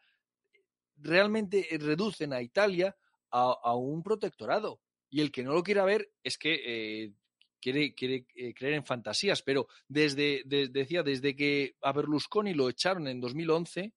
[0.98, 2.96] realmente reducen a Italia
[3.32, 4.80] a, un protectorado.
[5.10, 7.14] Y el que no lo quiera ver es que eh,
[7.64, 9.42] quiere, quiere eh, creer en fantasías.
[9.42, 13.94] Pero desde, decía, desde que a Berlusconi lo echaron en 2011,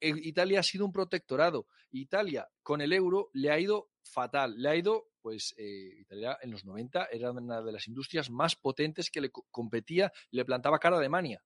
[0.00, 1.66] eh, Italia ha sido un protectorado.
[1.90, 4.54] Italia con el euro le ha ido fatal.
[4.58, 9.10] Le ha ido, pues, Italia en los 90 era una de las industrias más potentes
[9.10, 11.42] que le competía, le plantaba cara a Alemania.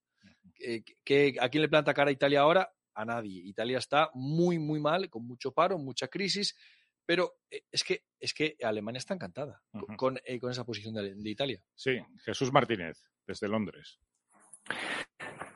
[1.04, 2.72] que, ¿A quién le planta cara a Italia ahora?
[2.94, 3.40] A nadie.
[3.44, 6.56] Italia está muy, muy mal, con mucho paro, mucha crisis.
[7.10, 9.60] Pero eh, es que, es que Alemania está encantada
[9.96, 11.60] con, eh, con, esa posición de, Italia.
[11.74, 13.98] Sí, Jesús Martínez, desde Londres.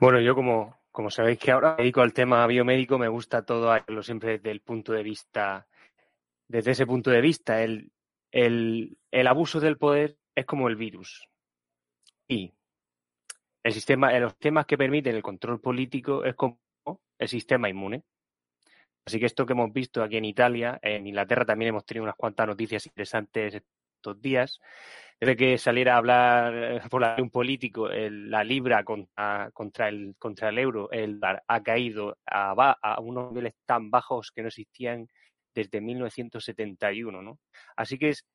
[0.00, 3.70] Bueno, yo como, como sabéis que ahora me dedico al tema biomédico, me gusta todo
[3.70, 5.68] hacerlo siempre desde el punto de vista,
[6.48, 7.62] desde ese punto de vista.
[7.62, 7.92] El,
[8.32, 11.28] el, el abuso del poder es como el virus.
[12.26, 12.52] Y
[13.62, 16.58] el sistema, los sistemas que permiten el control político es como
[17.16, 18.02] el sistema inmune.
[19.06, 22.16] Así que esto que hemos visto aquí en Italia, en Inglaterra también hemos tenido unas
[22.16, 24.60] cuantas noticias interesantes estos días.
[25.20, 30.58] Desde que saliera a hablar por un político, la libra contra, contra, el, contra el
[30.58, 35.06] euro, el ha caído a, a unos niveles tan bajos que no existían
[35.54, 37.38] desde 1971, ¿no?
[37.76, 38.26] Así que es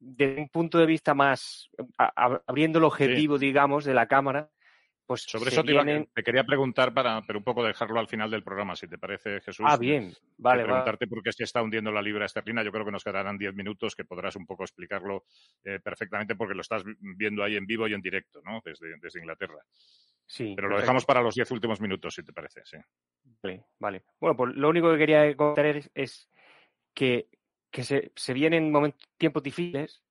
[0.00, 4.50] desde un punto de vista más, abriendo el objetivo, digamos, de la Cámara,
[5.06, 8.74] pues Sobre eso te, quería preguntar, para, pero un poco dejarlo al final del programa,
[8.74, 9.66] si te parece, Jesús.
[9.68, 10.64] Ah, bien, vale.
[10.64, 12.62] Preguntarte por qué se está hundiendo la libra esterlina.
[12.62, 15.24] Yo creo que nos quedarán diez minutos que podrás un poco explicarlo
[15.64, 18.62] eh, perfectamente porque lo estás viendo ahí en vivo y en directo, ¿no?
[18.64, 19.58] Desde, desde Inglaterra.
[20.26, 20.54] Sí.
[20.56, 22.78] Pero lo dejamos para los diez últimos minutos, si te parece, sí.
[23.42, 24.04] Vale, vale.
[24.18, 26.30] Bueno, pues lo único que quería contar es,
[26.94, 27.28] que,
[27.70, 30.03] que se, se vienen momentos, tiempos difíciles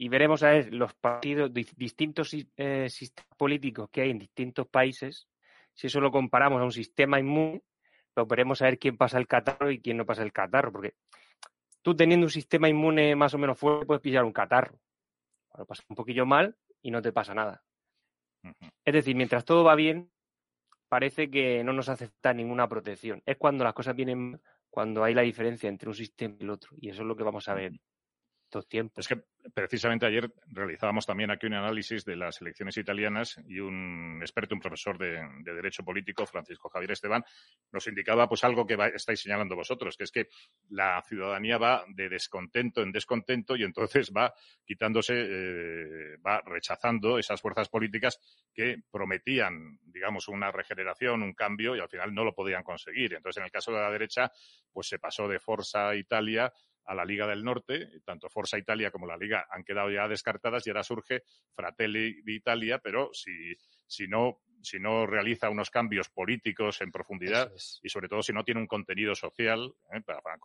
[0.00, 5.26] y veremos a ver los partidos, distintos eh, sistemas políticos que hay en distintos países.
[5.74, 7.64] Si eso lo comparamos a un sistema inmune,
[8.14, 10.70] pues veremos a ver quién pasa el catarro y quién no pasa el catarro.
[10.70, 10.94] Porque
[11.82, 14.78] tú teniendo un sistema inmune más o menos fuerte, puedes pillar un catarro.
[15.56, 17.64] Lo pasa un poquillo mal y no te pasa nada.
[18.84, 20.12] Es decir, mientras todo va bien,
[20.88, 23.20] parece que no nos acepta ninguna protección.
[23.26, 24.40] Es cuando las cosas vienen,
[24.70, 26.76] cuando hay la diferencia entre un sistema y el otro.
[26.80, 27.72] Y eso es lo que vamos a ver
[28.96, 29.22] Es que
[29.54, 34.60] precisamente ayer realizábamos también aquí un análisis de las elecciones italianas y un experto, un
[34.60, 37.24] profesor de, Derecho Político, Francisco Javier Esteban,
[37.72, 40.28] nos indicaba pues algo que estáis señalando vosotros, que es que
[40.70, 44.32] la ciudadanía va de descontento en descontento y entonces va
[44.64, 48.18] quitándose, eh, va rechazando esas fuerzas políticas
[48.52, 53.14] que prometían, digamos, una regeneración, un cambio y al final no lo podían conseguir.
[53.14, 54.30] Entonces, en el caso de la derecha,
[54.72, 56.52] pues se pasó de Forza Italia
[56.88, 60.66] a la Liga del Norte, tanto Forza Italia como la Liga han quedado ya descartadas
[60.66, 61.22] y ahora surge
[61.54, 63.54] Fratelli d'Italia, pero si,
[63.86, 67.52] si no si no realiza unos cambios políticos en profundidad
[67.82, 70.02] y sobre todo si no tiene un contenido social ¿eh?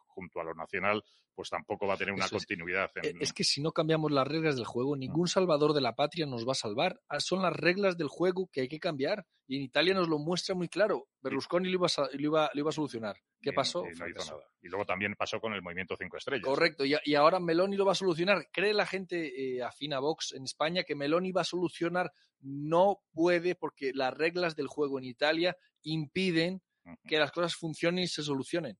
[0.07, 1.03] junto a lo nacional,
[1.33, 2.91] pues tampoco va a tener una continuidad.
[3.01, 6.25] E, es que si no cambiamos las reglas del juego, ningún salvador de la patria
[6.25, 7.01] nos va a salvar.
[7.09, 9.25] Ah, son las reglas del juego que hay que cambiar.
[9.47, 11.07] Y en Italia nos lo muestra muy claro.
[11.21, 13.17] Berlusconi lo iba a, lo iba, lo iba a solucionar.
[13.41, 13.83] ¿Qué pasó?
[13.85, 14.47] Y, no hizo nada.
[14.61, 16.45] y luego también pasó con el movimiento Cinco Estrellas.
[16.45, 16.85] Correcto.
[16.85, 18.47] Y, y ahora Meloni lo va a solucionar.
[18.53, 22.99] ¿Cree la gente eh, afina a Vox en España que Meloni va a solucionar no
[23.13, 26.61] puede porque las reglas del juego en Italia impiden
[27.07, 28.77] que las cosas funcionen y se solucionen.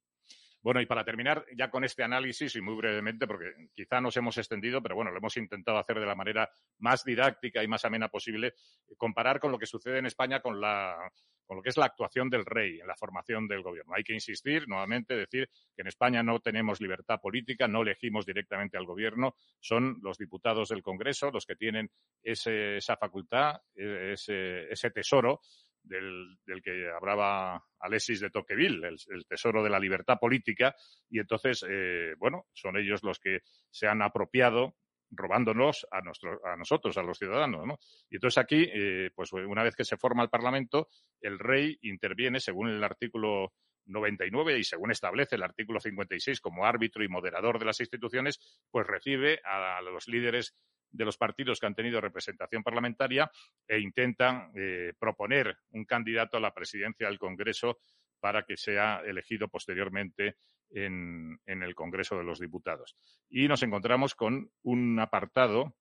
[0.63, 4.37] Bueno, y para terminar ya con este análisis, y muy brevemente, porque quizá nos hemos
[4.37, 6.49] extendido, pero bueno, lo hemos intentado hacer de la manera
[6.79, 8.53] más didáctica y más amena posible,
[8.97, 11.11] comparar con lo que sucede en España con la,
[11.45, 13.93] con lo que es la actuación del rey en la formación del gobierno.
[13.93, 18.77] Hay que insistir, nuevamente, decir que en España no tenemos libertad política, no elegimos directamente
[18.77, 21.91] al gobierno, son los diputados del Congreso los que tienen
[22.23, 25.41] esa facultad, ese, ese tesoro
[25.83, 30.75] del, que hablaba Alexis de Tocqueville, el, tesoro de la libertad política,
[31.09, 34.75] y entonces, eh, bueno, son ellos los que se han apropiado
[35.15, 37.67] robándonos a, a nosotros, a los ciudadanos.
[37.67, 37.77] ¿no?
[38.09, 40.87] Y entonces aquí, eh, pues una vez que se forma el Parlamento,
[41.21, 43.53] el rey interviene según el artículo
[43.85, 48.39] 99 y según establece el artículo 56 como árbitro y moderador de las instituciones,
[48.71, 50.55] pues recibe a los líderes
[50.93, 53.29] de los partidos que han tenido representación parlamentaria
[53.67, 57.79] e intentan eh, proponer un candidato a la presidencia del Congreso
[58.19, 60.37] para que sea elegido posteriormente
[60.69, 62.95] en, el Congreso de los Diputados.
[63.29, 65.75] Y nos encontramos con un apartado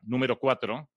[0.00, 0.88] número cuatro,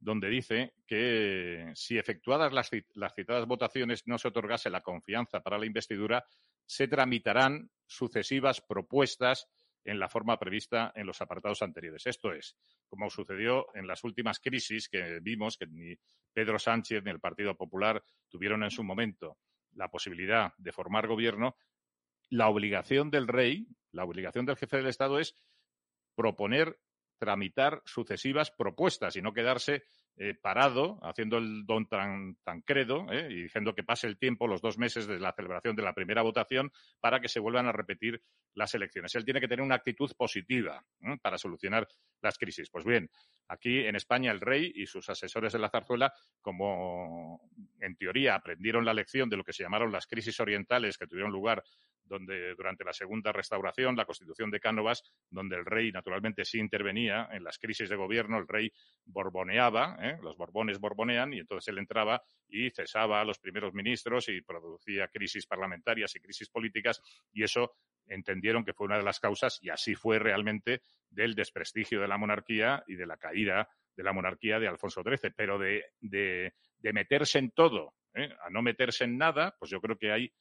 [0.00, 5.56] donde dice que si efectuadas las, las, citadas votaciones no se otorgase la confianza para
[5.56, 6.26] la investidura,
[6.66, 9.48] se tramitarán sucesivas propuestas
[9.84, 12.06] en la forma prevista en los apartados anteriores.
[12.06, 12.56] Esto es,
[12.88, 15.94] como sucedió en las últimas crisis que vimos que ni
[16.32, 19.38] Pedro Sánchez ni el Partido Popular tuvieron en su momento
[19.72, 21.56] la posibilidad de formar gobierno,
[22.30, 25.34] la obligación del rey, la obligación del jefe del Estado es
[26.14, 26.78] proponer,
[27.18, 29.84] tramitar sucesivas propuestas y no quedarse
[30.16, 34.62] eh, parado, haciendo el don tan, credo eh, y diciendo que pase el tiempo, los
[34.62, 38.22] dos meses de la celebración de la primera votación, para que se vuelvan a repetir
[38.54, 39.12] las elecciones.
[39.16, 41.88] Él tiene que tener una actitud positiva eh, para solucionar
[42.22, 42.70] las crisis.
[42.70, 43.10] Pues bien,
[43.48, 47.50] aquí en España el rey y sus asesores de la zarzuela, como
[47.80, 51.32] en teoría aprendieron la lección de lo que se llamaron las crisis orientales que tuvieron
[51.32, 51.64] lugar
[52.04, 57.28] donde durante la segunda restauración, la constitución de Cánovas, donde el rey naturalmente sí intervenía
[57.32, 58.72] en las crisis de gobierno, el rey
[59.04, 60.18] borboneaba, ¿eh?
[60.22, 65.08] los borbones borbonean, y entonces él entraba y cesaba a los primeros ministros y producía
[65.08, 67.00] crisis parlamentarias y crisis políticas,
[67.32, 67.72] y eso
[68.06, 72.18] entendieron que fue una de las causas, y así fue realmente, del desprestigio de la
[72.18, 75.32] monarquía y de la caída de la monarquía de Alfonso XIII.
[75.36, 78.30] Pero de, meterse en todo, ¿eh?
[78.44, 80.32] a no meterse en nada, pues yo creo que hay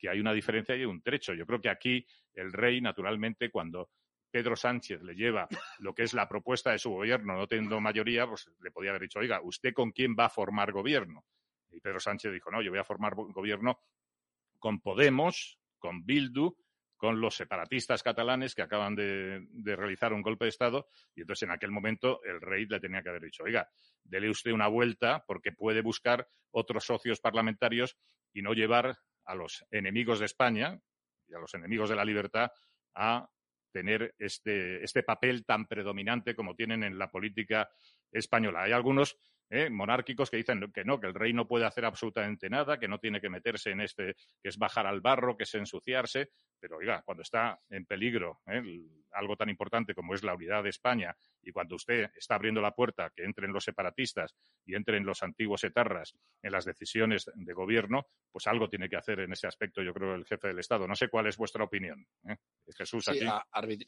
[0.00, 1.34] que hay una diferencia y un trecho.
[1.34, 3.90] Yo creo que aquí el rey, naturalmente, cuando
[4.30, 5.46] Pedro Sánchez le lleva
[5.78, 9.02] lo que es la propuesta de su gobierno, no teniendo mayoría, pues le podía haber
[9.02, 11.24] dicho, oiga, ¿usted con quién va a formar gobierno?
[11.70, 13.80] Y Pedro Sánchez dijo, no, yo voy a formar gobierno
[14.58, 16.56] con Podemos, con Bildu,
[16.96, 20.88] con los separatistas catalanes que acaban de, de, realizar un golpe de Estado.
[21.14, 23.68] Y entonces en aquel momento el rey le tenía que haber dicho, oiga,
[24.04, 27.96] dele usted una vuelta porque puede buscar otros socios parlamentarios
[28.34, 28.98] y no llevar
[29.30, 30.78] a los enemigos de España
[31.28, 32.50] y a los enemigos de la libertad
[32.94, 33.28] a
[33.72, 37.70] tener este, este papel tan predominante como tienen en la política
[38.10, 38.64] española.
[38.64, 39.16] Hay algunos
[39.50, 39.68] ¿eh?
[39.68, 42.98] monárquicos que dicen que no, que el rey no puede hacer absolutamente nada, que no
[42.98, 47.02] tiene que meterse en este, que es bajar al barro, que es ensuciarse, pero oiga,
[47.02, 48.62] cuando está en peligro ¿eh?
[49.12, 52.74] algo tan importante como es la unidad de España y cuando usted está abriendo la
[52.74, 58.06] puerta que entren los separatistas y entren los antiguos etarras en las decisiones de gobierno,
[58.30, 60.86] pues algo tiene que hacer en ese aspecto, yo creo, el jefe del Estado.
[60.86, 62.06] No sé cuál es vuestra opinión.
[62.28, 62.36] ¿eh?
[62.76, 63.24] Jesús, aquí.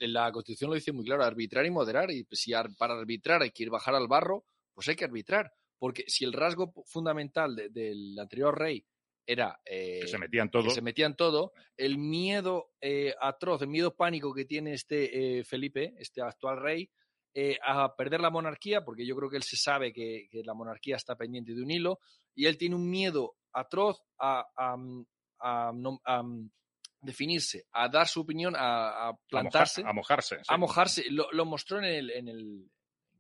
[0.01, 3.65] la Constitución lo dice muy claro, arbitrar y moderar, y si para arbitrar hay que
[3.65, 4.45] ir bajar al barro,
[4.75, 5.53] pues hay que arbitrar.
[5.79, 8.87] Porque si el rasgo fundamental del anterior rey
[9.27, 13.95] era que eh, se metían todo, se metían todo el miedo eh, atroz, el miedo
[13.95, 16.91] pánico que tiene este eh, Felipe, este actual rey,
[17.65, 21.17] a perder la monarquía, porque yo creo que él se sabe que, la monarquía está
[21.17, 21.99] pendiente de un hilo,
[22.35, 24.45] y él tiene un miedo atroz a,
[27.01, 29.83] definirse, a dar su opinión, a, plantarse.
[29.83, 30.43] A, mojarse.
[30.47, 31.05] A mojarse.
[31.09, 32.71] Lo, mostró en el, en el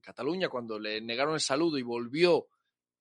[0.03, 2.48] Cataluña cuando le negaron el saludo y volvió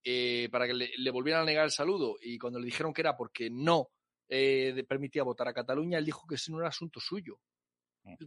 [0.03, 3.17] eh, para que le, volvieran a negar el saludo y cuando le dijeron que era
[3.17, 3.89] porque no
[4.29, 7.39] eh, permitía votar a Cataluña, él dijo que ese no era asunto suyo.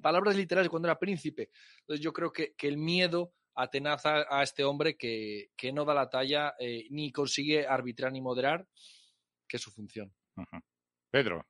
[0.01, 1.51] Palabras literales cuando era príncipe.
[1.81, 6.55] Entonces yo creo que, el miedo atenaza a este hombre que, no da la talla
[6.59, 8.67] eh, ni consigue arbitrar ni moderar,
[9.49, 10.15] que es su función.
[11.11, 11.47] Pedro.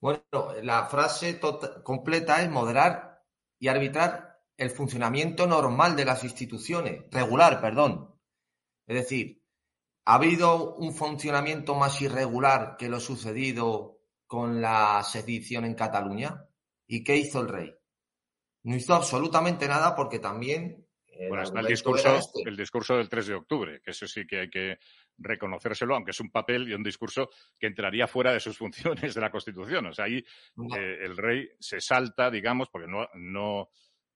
[0.00, 0.22] Bueno,
[0.62, 1.38] la frase
[1.82, 3.22] completa es moderar
[3.58, 4.29] y arbitrar
[4.60, 8.14] el funcionamiento normal de las instituciones, regular, perdón.
[8.86, 9.42] Es decir,
[10.04, 16.44] ¿ha habido un funcionamiento más irregular que lo sucedido con la sedición en Cataluña?
[16.86, 17.74] ¿Y qué hizo el rey?
[18.64, 20.86] No hizo absolutamente nada porque también...
[21.28, 22.42] Bueno, está el discurso, este.
[22.46, 24.78] el discurso del 3 de octubre, que eso sí que hay que
[25.18, 28.58] reconocérselo, aunque es un papel y un discurso que entraría fuera de sus
[29.04, 29.86] funciones de la Constitución.
[29.86, 33.70] O sea, ahí eh, el rey se salta, digamos, porque no, no,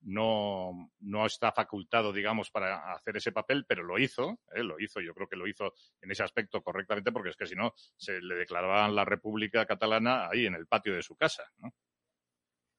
[0.04, 4.62] no, no está facultado, digamos, para hacer ese papel, pero lo hizo, ¿eh?
[4.62, 7.54] lo hizo, yo creo que lo hizo en ese aspecto correctamente, porque es que si
[7.54, 11.44] no, se le declaraban la República Catalana ahí en el patio de su casa.
[11.58, 11.72] ¿no?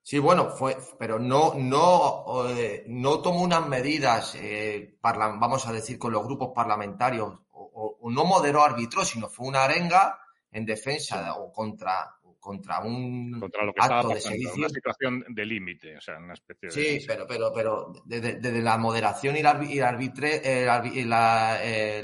[0.07, 5.97] Sí, bueno, fue, pero no, no, eh, no tomó unas medidas, eh, vamos a decir,
[5.97, 10.19] con los grupos parlamentarios o, o, no moderó arbitró, sino fue una arenga
[10.51, 14.59] en defensa o contra, contra un contra lo que acto de sedición.
[14.59, 16.99] Una situación de límite, o sea, una especie de...
[16.99, 19.47] Sí, pero, pero, pero desde, la moderación y, el,
[19.83, 21.11] arbitre, el,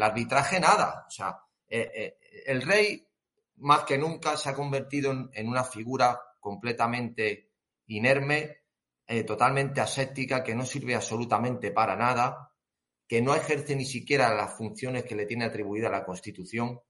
[0.01, 1.05] arbitraje nada.
[1.07, 1.37] O sea,
[1.69, 2.17] eh, eh,
[2.47, 3.07] el rey
[3.57, 7.51] más que nunca se ha convertido en, una figura completamente
[7.85, 8.63] inerme,
[9.05, 12.51] eh, totalmente aséptica, que no sirve absolutamente para nada,
[13.07, 16.81] que no ejerce ni siquiera las funciones que le tiene atribuida la Constitución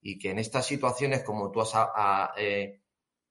[0.00, 1.74] y que en estas situaciones, como tú has
[2.36, 2.82] eh,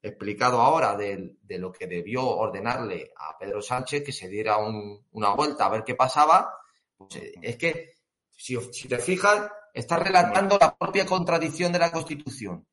[0.08, 5.66] explicado ahora, de, lo que debió ordenarle a Pedro Sánchez, que se diera una vuelta
[5.66, 6.58] a ver qué pasaba,
[6.96, 7.96] pues eh, es que,
[8.30, 12.66] si, si te fijas, está relatando la propia contradicción de la Constitución.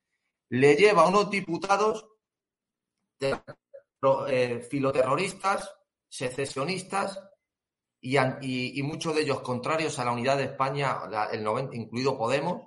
[0.50, 2.06] Le lleva a unos diputados
[3.20, 5.72] eh, filoterroristas,
[6.08, 7.22] secesionistas
[8.00, 10.98] y, muchos de ellos contrarios a la unidad de España,
[11.30, 12.66] el 90, incluido Podemos,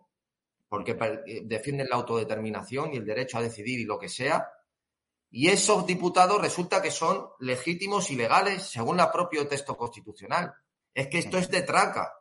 [0.69, 0.97] porque
[1.27, 4.49] eh, defienden la autodeterminación y el derecho a decidir y lo que sea.
[5.31, 10.53] Y esos diputados resulta que son legítimos y legales según el propio texto constitucional.
[10.93, 12.13] Es que esto es de traca.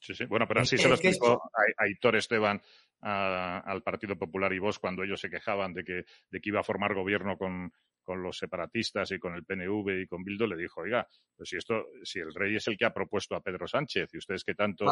[0.00, 0.24] Sí, sí.
[0.26, 2.60] Bueno, pero así se lo explicó a Aitor Esteban
[3.00, 6.64] al Partido Popular y vos cuando ellos se quejaban de que, de que iba a
[6.64, 7.72] formar gobierno con,
[8.06, 11.06] con los separatistas y con el PNV y con Bildo, le dijo, oiga,
[11.36, 14.18] pues si esto, si el rey es el que ha propuesto a Pedro Sánchez y
[14.18, 14.86] ustedes que tanto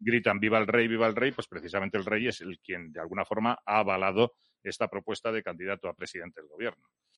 [0.00, 3.00] gritan viva el rey, viva el rey, pues precisamente el rey es el quien de
[3.00, 6.88] alguna forma ha avalado esta propuesta de candidato a presidente del gobierno.